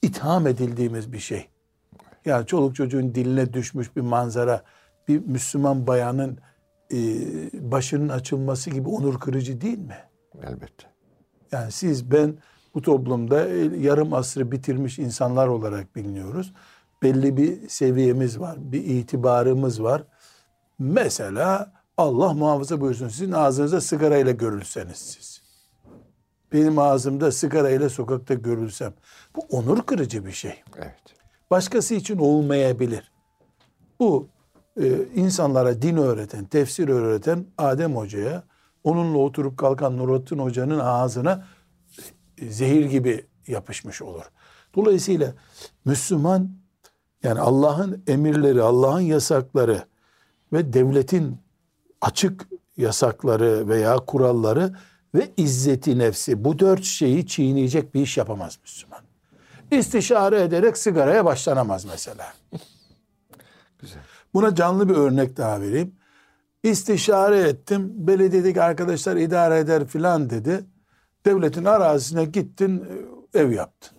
[0.02, 1.48] itham edildiğimiz bir şey.
[2.24, 4.62] Yani çoluk çocuğun diline düşmüş bir manzara
[5.08, 6.38] bir Müslüman bayanın
[6.92, 6.98] e,
[7.70, 9.98] başının açılması gibi onur kırıcı değil mi?
[10.42, 10.86] Elbette.
[11.52, 12.34] Yani siz ben
[12.74, 16.52] bu toplumda e, yarım asrı bitirmiş insanlar olarak biliniyoruz.
[17.02, 20.02] Belli bir seviyemiz var, bir itibarımız var.
[20.78, 25.42] Mesela Allah muhafaza buyursun sizin ağzınıza sigarayla görülseniz siz.
[26.52, 28.94] Benim ağzımda sigarayla sokakta görülsem.
[29.36, 30.62] Bu onur kırıcı bir şey.
[30.76, 31.00] Evet.
[31.50, 33.12] Başkası için olmayabilir.
[34.00, 34.28] Bu
[34.80, 38.42] e, insanlara din öğreten, tefsir öğreten Adem Hoca'ya,
[38.84, 41.46] onunla oturup kalkan Nurattin Hoca'nın ağzına
[42.38, 44.24] e, zehir gibi yapışmış olur.
[44.74, 45.34] Dolayısıyla
[45.84, 46.50] Müslüman
[47.22, 49.84] yani Allah'ın emirleri, Allah'ın yasakları
[50.52, 51.36] ve devletin
[52.00, 54.74] açık yasakları veya kuralları
[55.14, 59.00] ve izzeti nefsi bu dört şeyi çiğneyecek bir iş yapamaz Müslüman.
[59.70, 62.32] İstişare ederek sigaraya başlanamaz mesela.
[63.78, 64.02] Güzel.
[64.34, 65.94] Buna canlı bir örnek daha vereyim.
[66.62, 67.92] İstişare ettim.
[67.94, 70.64] Belediyedeki arkadaşlar idare eder filan dedi.
[71.26, 72.84] Devletin arazisine gittin
[73.34, 73.97] ev yaptın.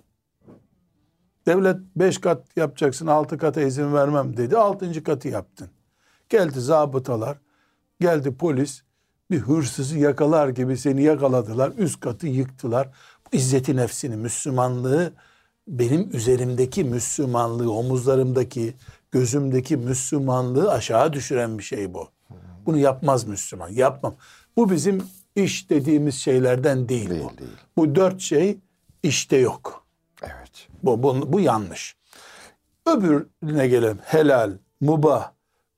[1.49, 4.57] Devlet beş kat yapacaksın altı kata izin vermem dedi.
[4.57, 5.67] Altıncı katı yaptın.
[6.29, 7.38] Geldi zabıtalar.
[7.99, 8.81] Geldi polis.
[9.31, 11.71] Bir hırsızı yakalar gibi seni yakaladılar.
[11.77, 12.89] Üst katı yıktılar.
[13.31, 15.13] İzzeti nefsini, Müslümanlığı
[15.67, 18.73] benim üzerimdeki Müslümanlığı, omuzlarımdaki,
[19.12, 22.07] gözümdeki Müslümanlığı aşağı düşüren bir şey bu.
[22.65, 23.69] Bunu yapmaz Müslüman.
[23.69, 24.15] Yapmam.
[24.57, 25.03] Bu bizim
[25.35, 27.38] iş dediğimiz şeylerden değil, Değil, bu.
[27.38, 27.51] değil.
[27.77, 28.57] Bu dört şey
[29.03, 29.79] işte yok.
[30.84, 31.95] Bu, bu, bu yanlış.
[32.86, 34.00] Öbürüne gelelim.
[34.04, 35.32] Helal, mubah,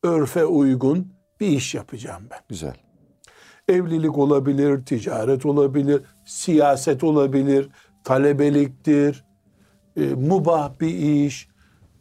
[0.04, 2.40] örfe uygun bir iş yapacağım ben.
[2.50, 2.76] Güzel.
[3.68, 7.70] Evlilik olabilir, ticaret olabilir, siyaset olabilir,
[8.04, 9.26] talebeliktir,
[9.98, 11.48] e, mubah bir iş,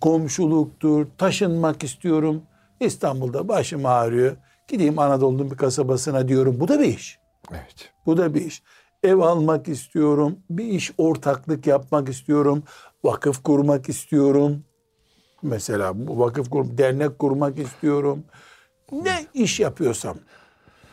[0.01, 2.43] komşuluktur, taşınmak istiyorum.
[2.81, 4.37] İstanbul'da başım ağrıyor.
[4.69, 6.61] Gideyim Anadolu'nun bir kasabasına diyorum.
[6.61, 7.19] Bu da bir iş.
[7.51, 7.93] Evet.
[8.07, 8.63] Bu da bir iş.
[9.03, 10.39] Ev almak istiyorum.
[10.51, 12.63] Bir iş ortaklık yapmak istiyorum.
[13.05, 14.65] Vakıf kurmak istiyorum.
[15.43, 18.25] Mesela bu vakıf kur, dernek kurmak istiyorum.
[18.93, 20.17] Ne iş yapıyorsam.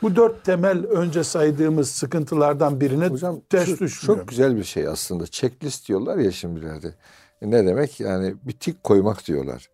[0.01, 4.19] Bu dört temel önce saydığımız sıkıntılardan birine Hocam ters düşmüyor.
[4.19, 5.27] çok güzel bir şey aslında.
[5.27, 6.95] Checklist diyorlar ya şimdilerde.
[7.41, 7.99] Ne demek?
[7.99, 9.69] Yani bir tik koymak diyorlar.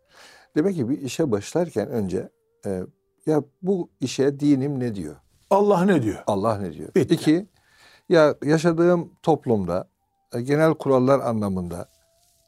[0.56, 2.30] Demek ki bir işe başlarken önce
[2.66, 2.82] e,
[3.26, 5.16] ya bu işe dinim ne diyor?
[5.50, 6.24] Allah ne diyor?
[6.28, 6.96] Allah ne diyor?
[6.96, 7.14] Bitti.
[7.14, 7.48] İki,
[8.10, 9.88] ya yaşadığım toplumda
[10.34, 11.86] e, genel kurallar anlamında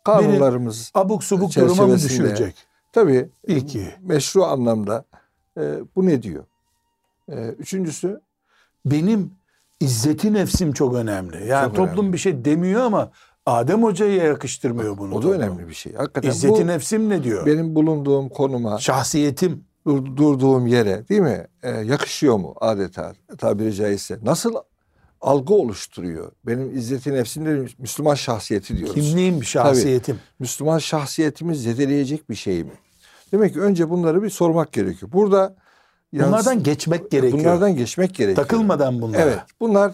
[0.03, 2.56] kanunlarımız Abuk subuk duruma mı düşürecek?
[2.91, 3.88] tabii İki.
[4.01, 5.06] meşru anlamda
[5.58, 5.62] e,
[5.95, 6.45] bu ne diyor?
[7.32, 8.22] E, üçüncüsü
[8.86, 9.32] Benim
[9.80, 11.47] izzeti nefsim çok önemli.
[11.47, 12.14] Yani Çok toplum önemli.
[12.14, 13.12] bir şey demiyor ama
[13.45, 15.14] Adem Hoca'ya yakıştırmıyor bunu.
[15.16, 15.41] O da toplum.
[15.41, 15.93] önemli bir şey.
[15.93, 17.45] Hakikaten İzzeti bu nefsim ne diyor?
[17.45, 19.64] benim bulunduğum konuma, Şahsiyetim.
[19.88, 21.47] dur- durduğum yere değil mi?
[21.64, 24.20] Ee, yakışıyor mu adeta tabiri caizse?
[24.24, 24.56] Nasıl
[25.22, 26.32] algı oluşturuyor?
[26.45, 28.95] Benim izzeti nefsimde Müslüman şahsiyeti diyoruz.
[28.95, 30.20] Kimliğim, şahsiyetim.
[30.39, 32.72] Müslüman şahsiyetimiz zedeleyecek bir şey mi?
[33.32, 35.11] Demek ki önce bunları bir sormak gerekiyor.
[35.11, 35.55] Burada
[36.13, 37.43] yalnız- Bunlardan geçmek gerekiyor.
[37.43, 38.47] bunlardan geçmek gerekiyor.
[38.47, 39.22] Takılmadan bunlara.
[39.22, 39.39] Evet.
[39.59, 39.93] Bunlar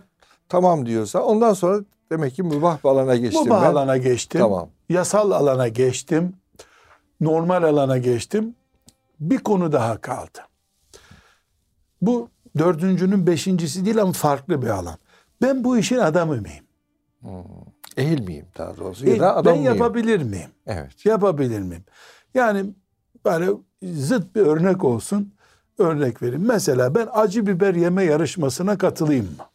[0.50, 1.80] tamam diyorsa ondan sonra
[2.12, 3.56] demek ki mübah bir alana geçtim Bu ben.
[3.56, 4.42] alana geçtim.
[4.42, 4.70] Tamam.
[4.90, 6.34] Yasal alana geçtim.
[7.22, 8.56] Normal alana geçtim.
[9.20, 10.40] Bir konu daha kaldı.
[12.02, 14.98] Bu dördüncünün beşincisi değil ama farklı bir alan.
[15.42, 16.66] Ben bu işin adamı mıyım?
[17.98, 19.06] Ehil miyim daha doğrusu?
[19.06, 19.74] E, Ya da adam ben mıyım?
[19.76, 20.50] yapabilir miyim?
[20.68, 21.06] Evet.
[21.06, 21.84] Yapabilir miyim?
[22.34, 22.66] Yani
[23.26, 23.50] böyle
[23.84, 25.34] zıt bir örnek olsun.
[25.78, 26.46] Örnek vereyim.
[26.48, 29.46] Mesela ben acı biber yeme yarışmasına katılayım mı?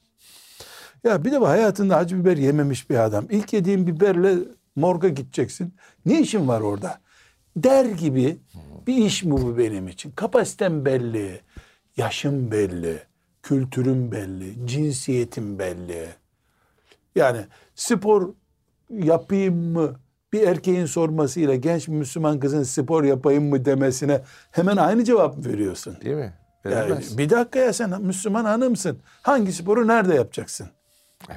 [1.05, 3.26] Ya bir de bu hayatında acı biber yememiş bir adam.
[3.30, 4.34] İlk yediğin biberle
[4.76, 5.74] morga gideceksin.
[6.07, 6.99] Ne işin var orada?
[7.57, 8.37] Der gibi
[8.87, 10.11] bir iş mi bu benim için?
[10.11, 11.41] Kapasitem belli,
[11.97, 12.99] yaşım belli,
[13.47, 16.09] kültürüm belli, cinsiyetim belli.
[17.14, 17.40] Yani
[17.74, 18.32] spor
[18.90, 19.97] yapayım mı?
[20.32, 24.20] Bir erkeğin sormasıyla genç bir Müslüman kızın spor yapayım mı demesine
[24.51, 25.97] hemen aynı cevap veriyorsun?
[26.05, 26.32] Değil mi?
[26.64, 28.99] Yani bir dakika ya sen Müslüman hanımsın.
[29.22, 30.68] Hangi sporu nerede yapacaksın?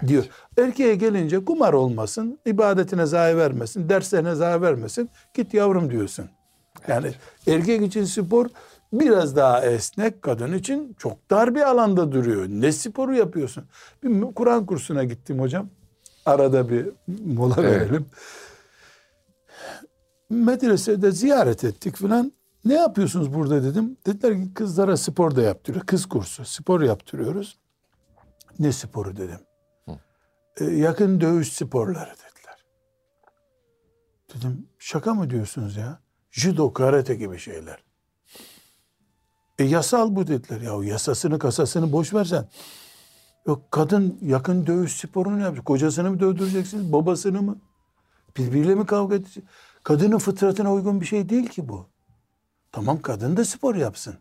[0.07, 0.25] Diyor.
[0.57, 5.09] Erkeğe gelince kumar olmasın, ibadetine zayi vermesin, derslerine zayi vermesin.
[5.33, 6.29] Git yavrum diyorsun.
[6.87, 7.11] Yani
[7.47, 8.49] erkek için spor
[8.93, 12.45] biraz daha esnek, kadın için çok dar bir alanda duruyor.
[12.49, 13.63] Ne sporu yapıyorsun?
[14.03, 15.69] Bir Kur'an kursuna gittim hocam.
[16.25, 16.89] Arada bir
[17.25, 17.71] mola Evet.
[17.81, 18.05] verelim.
[20.29, 22.31] Medresede ziyaret ettik filan.
[22.65, 23.97] Ne yapıyorsunuz burada dedim.
[24.05, 25.85] Dediler ki kızlara spor da yaptırıyor.
[25.85, 26.45] Kız kursu.
[26.45, 27.59] Spor yaptırıyoruz.
[28.59, 29.39] Ne sporu dedim.
[30.61, 32.65] "E, yakın dövüş sporları dediler.
[34.35, 35.99] Dedim şaka mı diyorsunuz ya?
[36.31, 37.83] Judo, karate gibi şeyler.
[39.59, 40.61] E yasal bu dediler.
[40.61, 42.49] Ya yasasını kasasını boş versen.
[43.47, 45.65] Yok kadın yakın dövüş sporunu ne yapacak?
[45.65, 46.93] Kocasını mı dövdüreceksiniz?
[46.93, 47.57] Babasını mı?
[48.37, 49.43] Birbiriyle mi kavga edecek?
[49.83, 51.87] Kadının fıtratına uygun bir şey değil ki bu.
[52.71, 54.15] Tamam kadın da spor yapsın.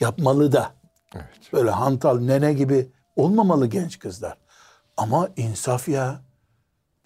[0.00, 0.74] Yapmalı da.
[1.14, 1.52] Evet.
[1.52, 4.38] Böyle hantal nene gibi olmamalı genç kızlar.
[4.96, 6.22] Ama insaf ya.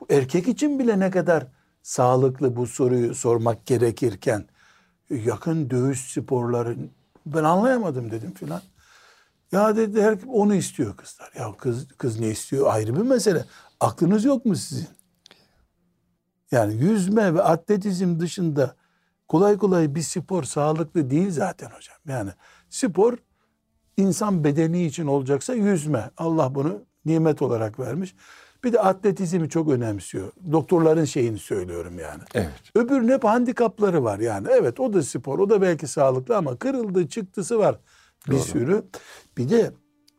[0.01, 1.47] Bu erkek için bile ne kadar
[1.83, 4.49] sağlıklı bu soruyu sormak gerekirken
[5.11, 6.77] yakın dövüş sporları
[7.27, 8.61] ben anlayamadım dedim filan.
[9.53, 11.33] Ya dedi her onu istiyor kızlar.
[11.39, 13.45] Ya kız kız ne istiyor ayrı bir mesele.
[13.81, 14.89] Aklınız yok mu sizin?
[16.51, 18.77] Yani yüzme ve atletizm dışında
[19.29, 21.97] kolay kolay bir spor sağlıklı değil zaten hocam.
[22.09, 22.31] Yani
[22.71, 23.19] spor
[23.97, 26.11] insan bedeni için olacaksa yüzme.
[26.17, 28.15] Allah bunu nimet olarak vermiş.
[28.65, 30.33] Bir de atletizmi çok önemsiyor.
[30.53, 32.23] Doktorların şeyini söylüyorum yani.
[32.35, 32.51] Evet.
[32.75, 34.49] Öbürünün hep handikapları var yani.
[34.51, 37.79] Evet o da spor, o da belki sağlıklı ama kırıldı çıktısı var
[38.29, 38.43] bir Doğru.
[38.43, 38.85] sürü.
[39.39, 39.71] Bir de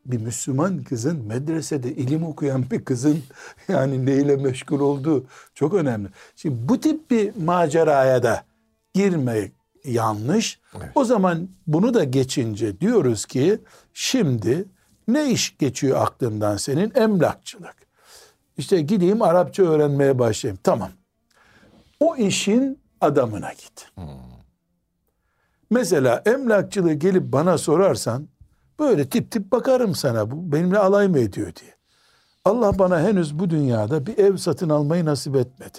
[0.06, 3.24] bir Müslüman kızın medresede ilim okuyan bir kızın
[3.68, 6.08] yani neyle meşgul olduğu çok önemli.
[6.36, 8.44] Şimdi bu tip bir maceraya da
[8.94, 9.52] girmek
[9.86, 10.60] yanlış.
[10.78, 10.90] Evet.
[10.96, 13.60] O zaman bunu da geçince diyoruz ki
[13.94, 14.66] şimdi
[15.08, 16.92] ne iş geçiyor aklından senin?
[16.96, 17.85] Emlakçılık.
[18.58, 20.60] İşte gideyim Arapça öğrenmeye başlayayım.
[20.64, 20.90] Tamam.
[22.00, 23.92] O işin adamına git.
[25.70, 28.28] Mesela emlakçılığı gelip bana sorarsan
[28.80, 31.76] böyle tip tip bakarım sana bu benimle alay mı ediyor diye.
[32.46, 35.78] Allah bana henüz bu dünyada bir ev satın almayı nasip etmedi.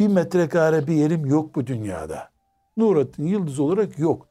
[0.00, 2.30] Bir metrekare bir yerim yok bu dünyada.
[2.76, 4.28] Nurattin Yıldız olarak yok.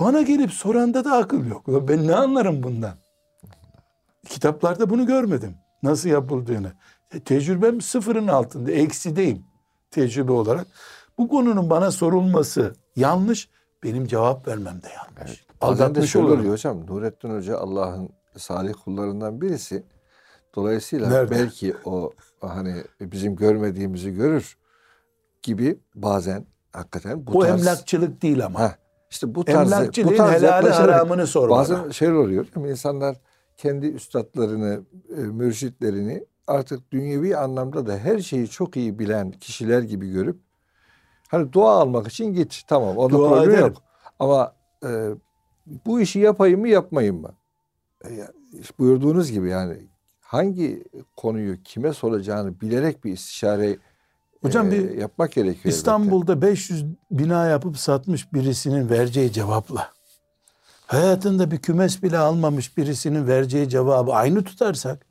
[0.00, 1.66] Bana gelip soranda da akıl yok.
[1.68, 2.94] Ben ne anlarım bundan?
[4.28, 5.54] Kitaplarda bunu görmedim.
[5.82, 6.72] Nasıl yapıldığını.
[7.14, 8.70] E, tecrübem sıfırın altında.
[8.70, 9.44] Eksideyim
[9.90, 10.66] tecrübe olarak.
[11.18, 13.48] Bu konunun bana sorulması yanlış.
[13.82, 15.40] Benim cevap vermem de yanlış.
[15.40, 16.86] De Aldatmış oluyor hocam.
[16.86, 19.84] Nurettin Hoca Allah'ın salih kullarından birisi.
[20.54, 21.30] Dolayısıyla Nerede?
[21.30, 24.58] belki o hani bizim görmediğimizi görür
[25.42, 28.60] gibi bazen hakikaten bu O tarz emlakçılık değil ama.
[28.60, 28.72] Heh,
[29.10, 29.70] işte bu tarz
[30.04, 32.46] bu tarz helali haramını sor Bazen şey oluyor.
[32.56, 32.70] mi?
[32.70, 33.16] İnsanlar
[33.60, 34.80] kendi üstadlarını,
[35.16, 40.40] e, mürşitlerini artık dünyevi anlamda da her şeyi çok iyi bilen kişiler gibi görüp
[41.28, 42.62] hani dua almak için git.
[42.66, 42.96] Tamam.
[42.96, 43.66] Orada Dua problem ederim.
[43.66, 43.76] yok.
[44.18, 44.54] Ama
[44.84, 45.10] e,
[45.86, 47.32] bu işi yapayım mı yapmayayım mı?
[48.04, 48.10] E,
[48.78, 49.76] buyurduğunuz gibi yani
[50.20, 50.84] hangi
[51.16, 53.76] konuyu kime soracağını bilerek bir istişare
[54.42, 55.54] Hocam e, bir yapmak gerekiyor.
[55.64, 55.68] elbette.
[55.68, 59.90] İstanbul'da 500 bina yapıp satmış birisinin vereceği cevapla
[60.90, 65.06] hayatında bir kümes bile almamış birisinin vereceği cevabı aynı tutarsak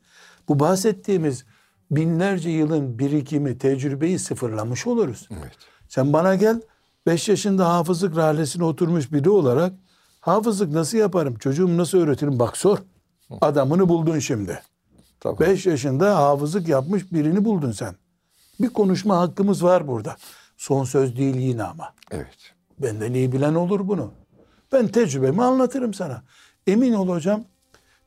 [0.47, 1.45] bu bahsettiğimiz
[1.91, 5.27] binlerce yılın birikimi, tecrübeyi sıfırlamış oluruz.
[5.31, 5.53] Evet.
[5.89, 6.61] Sen bana gel
[7.05, 9.73] 5 yaşında hafızlık rahlesine oturmuş biri olarak
[10.19, 11.35] hafızlık nasıl yaparım?
[11.35, 12.39] Çocuğumu nasıl öğretirim?
[12.39, 12.77] Bak sor.
[13.41, 14.61] Adamını buldun şimdi.
[15.19, 15.39] Tamam.
[15.39, 17.95] 5 yaşında hafızlık yapmış birini buldun sen.
[18.61, 20.15] Bir konuşma hakkımız var burada.
[20.57, 21.93] Son söz değil yine ama.
[22.11, 22.53] Evet.
[22.79, 24.11] Benden iyi bilen olur bunu.
[24.71, 26.23] Ben tecrübemi anlatırım sana.
[26.67, 27.43] Emin ol hocam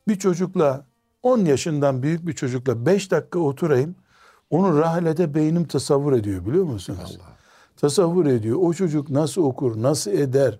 [0.07, 0.85] bir çocukla
[1.23, 3.95] 10 yaşından büyük bir çocukla 5 dakika oturayım.
[4.49, 7.19] Onu rahlede beynim tasavvur ediyor biliyor musunuz?
[7.77, 8.57] Tasavvur ediyor.
[8.61, 10.59] O çocuk nasıl okur, nasıl eder?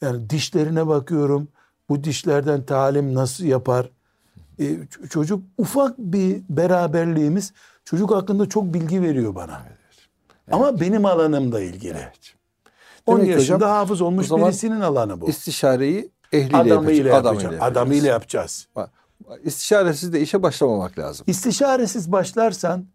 [0.00, 1.48] Yani dişlerine bakıyorum.
[1.88, 3.90] Bu dişlerden talim nasıl yapar?
[4.60, 4.78] Ee,
[5.10, 7.52] çocuk ufak bir beraberliğimiz
[7.84, 9.62] çocuk hakkında çok bilgi veriyor bana.
[10.50, 11.98] Ama benim alanımda ilgili.
[11.98, 12.35] Evet.
[13.06, 15.28] 10 Demek yaşında hocam, hafız olmuş birisinin alanı bu.
[15.28, 17.42] İstişareyi ehliyle Adamıyla yapacağız.
[17.42, 17.62] yapacağız.
[17.62, 18.68] Adamıyla yapacağız.
[19.44, 21.24] İstişaresiz de işe başlamamak lazım.
[21.28, 22.86] İstişaresiz başlarsan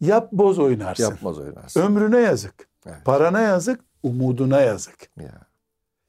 [0.00, 1.02] yap boz oynarsın.
[1.02, 1.80] Yapmaz oynarsın.
[1.80, 2.68] Ömrüne yazık.
[2.86, 3.04] Evet.
[3.04, 5.10] Parana yazık, umuduna yazık.
[5.20, 5.40] Ya.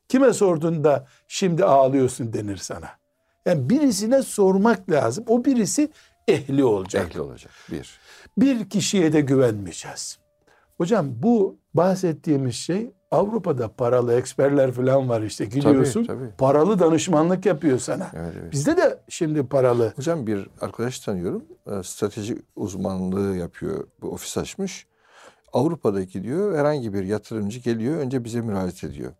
[0.10, 2.90] Kime sordun da şimdi ağlıyorsun denir sana.
[3.46, 5.24] Yani birisine sormak lazım.
[5.28, 5.92] O birisi
[6.28, 7.12] ehli olacak.
[7.12, 7.52] Ehli olacak.
[7.72, 8.00] Bir.
[8.38, 10.20] Bir kişiye de güvenmeyeceğiz.
[10.78, 16.04] Hocam bu bahsettiğimiz şey Avrupa'da paralı eksperler falan var işte gidiyorsun.
[16.04, 16.30] tabii.
[16.38, 18.12] Paralı danışmanlık yapıyor sana.
[18.14, 18.52] Evet, evet.
[18.52, 19.94] Bizde de şimdi paralı.
[19.96, 21.46] Hocam bir arkadaş tanıyorum.
[21.68, 23.88] e, Strateji uzmanlığı yapıyor.
[24.02, 24.88] Bu ofis açmış.
[25.54, 29.12] Avrupa'daki diyor herhangi bir yatırımcı geliyor önce bize müracaat ediyor.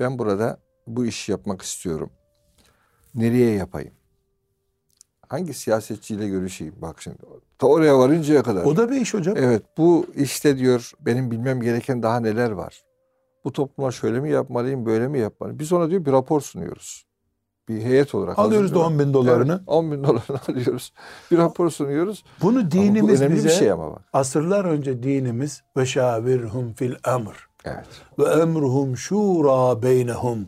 [0.00, 2.10] Ben burada bu işi yapmak istiyorum.
[3.14, 3.92] Nereye yapayım?
[5.28, 6.74] Hangi siyasetçiyle görüşeyim?
[6.82, 7.16] Bak şimdi
[7.58, 8.64] ta oraya varıncaya kadar.
[8.64, 9.36] O da bir iş hocam.
[9.38, 12.82] Evet bu işte diyor benim bilmem gereken daha neler var.
[13.48, 15.58] Bu topluma şöyle mi yapmalıyım böyle mi yapmalıyım?
[15.58, 17.06] Biz ona diyor bir rapor sunuyoruz.
[17.68, 18.38] Bir heyet olarak.
[18.38, 19.00] Alıyoruz da hazırlıyoruz.
[19.00, 19.52] 10 bin dolarını.
[19.52, 20.92] Evet, 10 bin dolarını alıyoruz.
[21.30, 22.24] Bir rapor sunuyoruz.
[22.42, 24.02] Bunu Ama bu dinimiz önemli bize bir şey ama bak.
[24.12, 27.86] asırlar önce dinimiz ve şavirhum fil emr Evet.
[28.18, 30.46] ve emruhum şura beynehum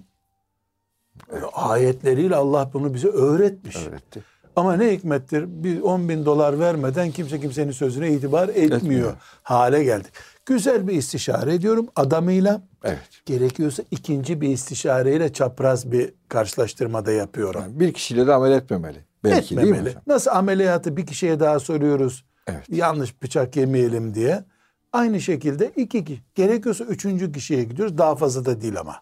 [1.52, 3.76] ayetleriyle Allah bunu bize öğretmiş.
[3.86, 4.22] Öğretti.
[4.60, 9.12] Ama ne hikmettir bir 10 bin dolar vermeden kimse kimsenin sözüne itibar etmiyor, Etmiyor.
[9.42, 10.12] hale geldik.
[10.46, 12.62] Güzel bir istişare ediyorum adamıyla.
[12.84, 12.98] Evet.
[13.26, 17.60] Gerekiyorsa ikinci bir istişareyle çapraz bir karşılaştırmada yapıyorum.
[17.60, 18.98] Yani bir kişiyle de amel etmemeli.
[19.24, 19.88] Belki değil mi Etmemeli.
[19.90, 20.02] hocam?
[20.06, 22.24] Nasıl ameliyatı bir kişiye daha soruyoruz.
[22.46, 22.64] Evet.
[22.68, 24.44] Yanlış bıçak yemeyelim diye.
[24.92, 26.22] Aynı şekilde iki kişi.
[26.34, 27.98] Gerekiyorsa üçüncü kişiye gidiyoruz.
[27.98, 28.96] Daha fazla da değil ama.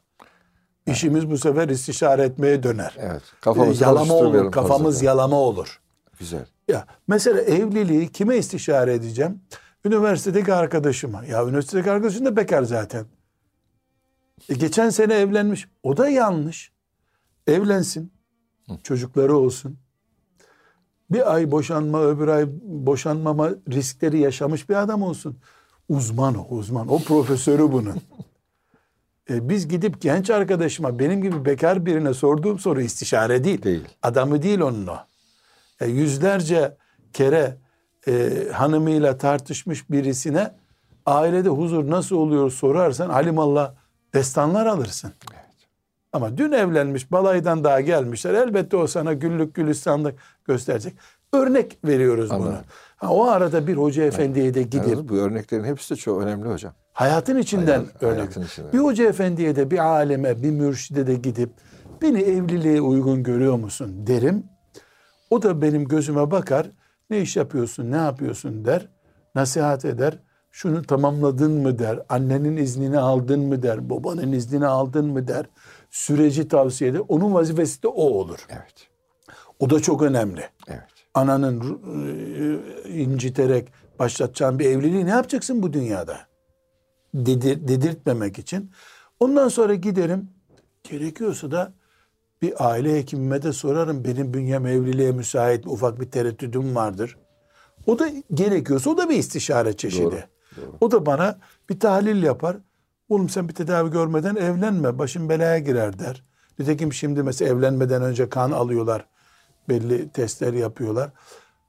[0.92, 2.96] İşimiz bu sefer istişare etmeye döner.
[2.98, 3.22] Evet.
[3.22, 4.52] Ee, Kafamızı yalama olur.
[4.52, 5.06] Kafamız fazla.
[5.06, 5.80] yalama olur.
[6.18, 6.46] Güzel.
[6.68, 9.40] Ya mesela evliliği kime istişare edeceğim?
[9.84, 11.24] Üniversitedeki arkadaşıma.
[11.24, 13.06] Ya üniversitedeki arkadaşın da bekar zaten.
[14.48, 15.68] E, geçen sene evlenmiş.
[15.82, 16.72] O da yanlış.
[17.46, 18.12] Evlensin.
[18.82, 19.78] Çocukları olsun.
[21.10, 25.38] Bir ay boşanma, öbür ay boşanmama riskleri yaşamış bir adam olsun.
[25.88, 26.88] Uzman o, uzman.
[26.88, 27.94] O profesörü bunun.
[29.30, 33.62] E, biz gidip genç arkadaşıma, benim gibi bekar birine sorduğum soru istişare değil.
[33.62, 33.88] Değil.
[34.02, 34.96] Adamı değil onun o.
[35.80, 36.76] E, yüzlerce
[37.12, 37.56] kere
[38.08, 40.54] e, hanımıyla tartışmış birisine
[41.06, 43.72] ailede huzur nasıl oluyor sorarsan alimallah
[44.14, 45.12] destanlar alırsın.
[46.12, 48.34] Ama dün evlenmiş balaydan daha gelmişler.
[48.34, 50.94] Elbette o sana güllük gülistanlık gösterecek.
[51.32, 52.54] Örnek veriyoruz bunu.
[52.98, 56.48] Ha, o arada bir hoca efendiye de gidip Yalnız bu örneklerin hepsi de çok önemli
[56.48, 56.72] hocam.
[56.92, 58.18] hayatın içinden Hayat- örnek.
[58.18, 58.72] hayatın içinden.
[58.72, 61.50] Bir hoca efendiye de bir aleme bir mürşide de gidip
[62.02, 64.44] beni evliliğe uygun görüyor musun derim.
[65.30, 66.70] O da benim gözüme bakar.
[67.10, 68.88] Ne iş yapıyorsun, ne yapıyorsun der.
[69.34, 70.18] Nasihat eder.
[70.50, 72.00] Şunu tamamladın mı der.
[72.08, 73.90] Annenin iznini aldın mı der.
[73.90, 75.46] Babanın iznini aldın mı der.
[75.90, 77.00] Süreci tavsiye eder.
[77.08, 78.46] Onun vazifesi de o olur.
[78.48, 78.88] Evet.
[79.58, 80.42] O da çok önemli.
[80.68, 80.82] Evet.
[81.18, 81.80] Ananın
[82.84, 86.18] e, inciterek başlatacağın bir evliliği ne yapacaksın bu dünyada?
[87.14, 88.70] Dedir, dedirtmemek için.
[89.20, 90.28] Ondan sonra giderim.
[90.84, 91.72] Gerekiyorsa da
[92.42, 94.04] bir aile hekimime de sorarım.
[94.04, 95.72] Benim bünyem evliliğe müsait mi?
[95.72, 97.18] ufak bir tereddüdüm vardır.
[97.86, 100.04] O da gerekiyorsa o da bir istişare çeşidi.
[100.04, 100.76] Doğru, doğru.
[100.80, 101.38] O da bana
[101.70, 102.56] bir tahlil yapar.
[103.08, 104.98] Oğlum sen bir tedavi görmeden evlenme.
[104.98, 106.24] Başın belaya girer der.
[106.58, 109.06] Nitekim şimdi mesela evlenmeden önce kan alıyorlar.
[109.68, 111.10] Belli testler yapıyorlar.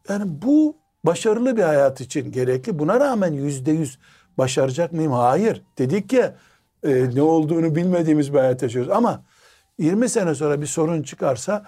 [0.10, 2.80] Yani bu başarılı bir hayat için gerekli.
[2.80, 4.00] Buna rağmen yüzde yüz
[4.38, 5.12] başaracak mıyım?
[5.12, 5.64] Hayır.
[5.78, 6.26] Dedik ki
[6.84, 8.92] e, ne olduğunu bilmediğimiz bir hayat yaşıyoruz.
[8.92, 9.24] Ama
[9.78, 11.66] 20 sene sonra bir sorun çıkarsa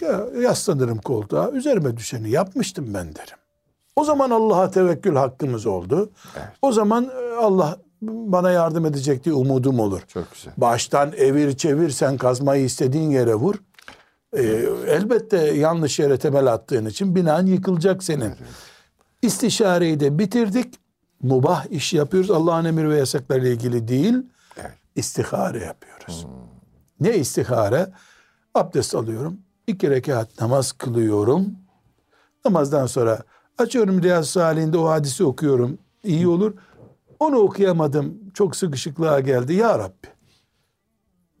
[0.00, 1.50] ya, yaslanırım koltuğa.
[1.50, 3.38] Üzerime düşeni yapmıştım ben derim.
[3.96, 6.10] O zaman Allah'a tevekkül hakkımız oldu.
[6.62, 10.02] O zaman e, Allah bana yardım edecek diye umudum olur.
[10.08, 10.52] Çok güzel.
[10.56, 13.54] Baştan evir çevir sen kazmayı istediğin yere vur.
[14.36, 14.42] Ee,
[14.88, 18.34] elbette yanlış yere temel attığın için binan yıkılacak senin.
[19.22, 20.74] İstişareyi de bitirdik.
[21.22, 22.30] Mubah iş yapıyoruz.
[22.30, 24.14] Allah'ın emir ve yasaklarıyla ilgili değil.
[24.56, 24.72] Evet.
[24.96, 26.26] İstihare yapıyoruz.
[27.00, 27.92] Ne istihare?
[28.54, 29.38] Abdest alıyorum.
[29.66, 31.46] iki rekat namaz kılıyorum.
[32.44, 33.22] Namazdan sonra
[33.58, 35.78] açıyorum Riyaz Salih'inde o hadisi okuyorum.
[36.04, 36.54] İyi olur.
[37.18, 38.30] Onu okuyamadım.
[38.34, 39.54] Çok sıkışıklığa geldi.
[39.54, 40.08] Ya Rabbi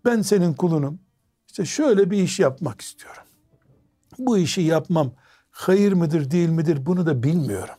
[0.04, 0.98] ben senin kulunum.
[1.54, 3.22] İşte şöyle bir iş yapmak istiyorum.
[4.18, 5.12] Bu işi yapmam
[5.50, 7.74] hayır mıdır değil midir bunu da bilmiyorum.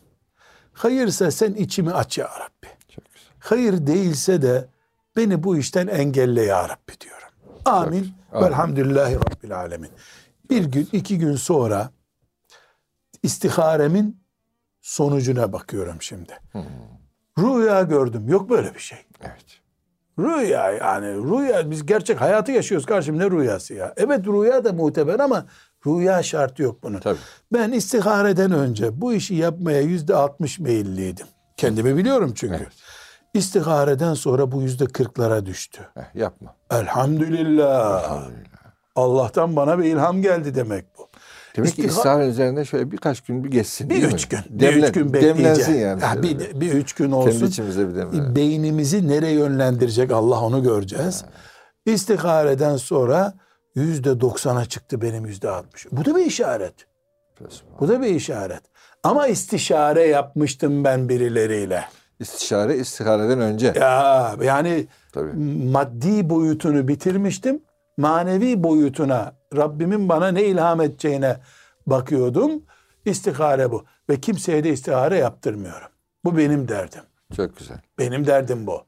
[0.73, 2.67] Hayırsa sen içimi aç ya Rabbi.
[2.89, 3.29] Çok güzel.
[3.39, 4.69] Hayır değilse de
[5.15, 7.27] beni bu işten engelle ya Rabbi diyorum.
[7.65, 8.13] Amin.
[8.31, 8.45] Amin.
[8.45, 9.91] Velhamdülillahi Rabbil alemin.
[10.49, 11.91] Bir gün iki gün sonra
[13.23, 14.23] istiharemin
[14.81, 16.39] sonucuna bakıyorum şimdi.
[17.39, 18.29] Rüya gördüm.
[18.29, 18.99] Yok böyle bir şey.
[19.21, 19.64] Evet.
[20.19, 23.93] Rüya yani rüya biz gerçek hayatı yaşıyoruz karşım ne rüyası ya.
[23.97, 25.45] Evet rüya da muteber ama
[25.87, 26.99] rüya şartı yok bunun.
[26.99, 27.17] Tabii.
[27.53, 31.27] Ben istihareden önce bu işi yapmaya yüzde altmış meyilliydim.
[31.57, 32.55] Kendimi biliyorum çünkü.
[32.55, 32.73] Evet.
[33.33, 35.81] İstihareden sonra bu yüzde kırklara düştü.
[35.93, 36.55] Heh, yapma.
[36.71, 38.21] Elhamdülillah.
[38.95, 41.04] Allah'tan bana bir ilham geldi demek bu.
[41.57, 44.29] Demek ki İstiha- ısrar üzerinde şöyle birkaç gün bir geçsin Bir üç mi?
[44.29, 44.39] gün.
[44.59, 45.37] bir Demlen- üç gün bekleyeceğim.
[45.37, 46.01] Demlensin yani.
[46.01, 47.31] Ha, bir, bir üç gün olsun.
[47.31, 48.35] Kendi içimize bir demlenelim.
[48.35, 51.25] Beynimizi nereye yönlendirecek Allah onu göreceğiz.
[51.85, 53.33] İstihareden sonra
[53.75, 55.87] yüzde doksana çıktı benim yüzde altmış.
[55.91, 56.73] Bu da bir işaret.
[57.79, 58.61] Bu da bir işaret.
[59.03, 61.83] Ama istişare yapmıştım ben birileriyle.
[62.19, 63.73] İstişare istihareden önce.
[63.79, 65.33] Ya yani Tabii.
[65.71, 67.61] maddi boyutunu bitirmiştim.
[67.97, 71.37] Manevi boyutuna Rabbimin bana ne ilham edeceğine
[71.87, 72.51] bakıyordum.
[73.05, 73.83] İstihare bu.
[74.09, 75.87] Ve kimseye de istihare yaptırmıyorum.
[76.25, 77.01] Bu benim derdim.
[77.35, 77.77] Çok güzel.
[77.99, 78.81] Benim derdim bu.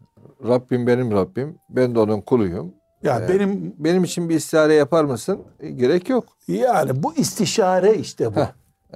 [0.47, 1.57] Rabbim benim Rabbim.
[1.69, 2.73] Ben de onun kuluyum.
[3.03, 3.29] Ya Evet.
[3.29, 5.41] benim Benim için bir istihare yapar mısın?
[5.59, 6.25] E, gerek yok.
[6.47, 8.39] yani bu istişare işte bu.
[8.39, 8.47] Heh,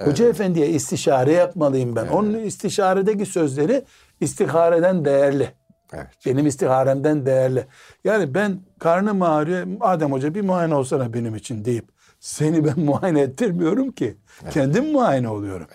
[0.06, 2.06] Hoca efendiye istişare yapmalıyım ben.
[2.08, 3.84] Onun istişaredeki sözleri
[4.20, 5.48] istihareden değerli.
[5.92, 6.08] Evet.
[6.26, 7.66] Benim istiharemden değerli.
[8.04, 9.66] Yani ben karnım ağrıyor.
[9.80, 11.88] Adem Hoca bir muayene olsana benim için deyip
[12.20, 14.16] seni ben muayene ettirmiyorum ki.
[14.50, 15.66] Kendim muayene oluyorum.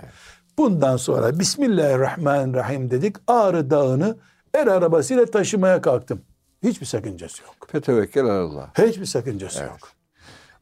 [0.58, 3.16] Bundan sonra Bismillahirrahmanirrahim dedik.
[3.28, 4.18] Ağrı Dağı'nı
[4.54, 6.22] el arabasıyla taşımaya kalktım.
[6.64, 7.68] Hiçbir sakıncası yok.
[7.72, 8.72] Fetevekkel Allah.
[8.78, 9.70] Hiçbir sakıncası Evet.
[9.70, 9.90] yok.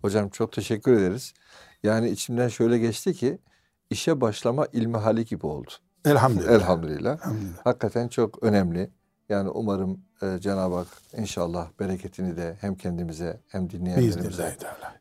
[0.01, 1.33] Hocam çok teşekkür ederiz.
[1.83, 3.37] Yani içimden şöyle geçti ki
[3.89, 5.71] işe başlama ilmihali gibi oldu.
[6.05, 6.51] Elhamdülillah.
[6.51, 7.15] Elhamdülillah.
[7.17, 7.57] Elhamdülillah.
[7.63, 8.89] Hakikaten çok önemli.
[9.29, 14.43] Yani umarım e, Cenab-ı Hak inşallah bereketini de hem kendimize hem dinleyenlerimize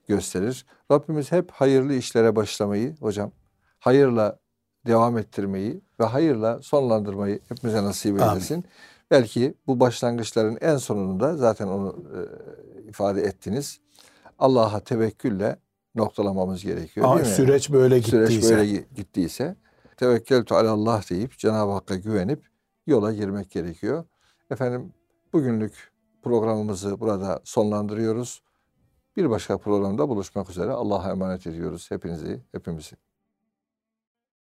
[0.08, 0.66] gösterir.
[0.90, 3.30] Rabbimiz hep hayırlı işlere başlamayı hocam,
[3.78, 4.38] hayırla
[4.86, 8.30] devam ettirmeyi ve hayırla sonlandırmayı hepimize nasip Amin.
[8.30, 8.64] eylesin.
[9.10, 13.80] Belki bu başlangıçların en sonunda zaten onu e, ifade ettiniz.
[14.38, 15.56] Allah'a tevekkülle
[15.94, 17.34] noktalamamız gerekiyor değil mi?
[17.34, 18.26] süreç böyle gittiyse.
[18.26, 19.56] Süreç böyle gi- gittiyse
[19.96, 22.44] tevekkeltu alallah deyip Cenab-ı Hakk'a güvenip
[22.86, 24.04] yola girmek gerekiyor.
[24.54, 24.92] Efendim
[25.32, 25.92] bugünlük
[26.22, 28.42] programımızı burada sonlandırıyoruz.
[29.16, 32.96] Bir başka programda buluşmak üzere Allah'a emanet ediyoruz hepinizi, hepimizi.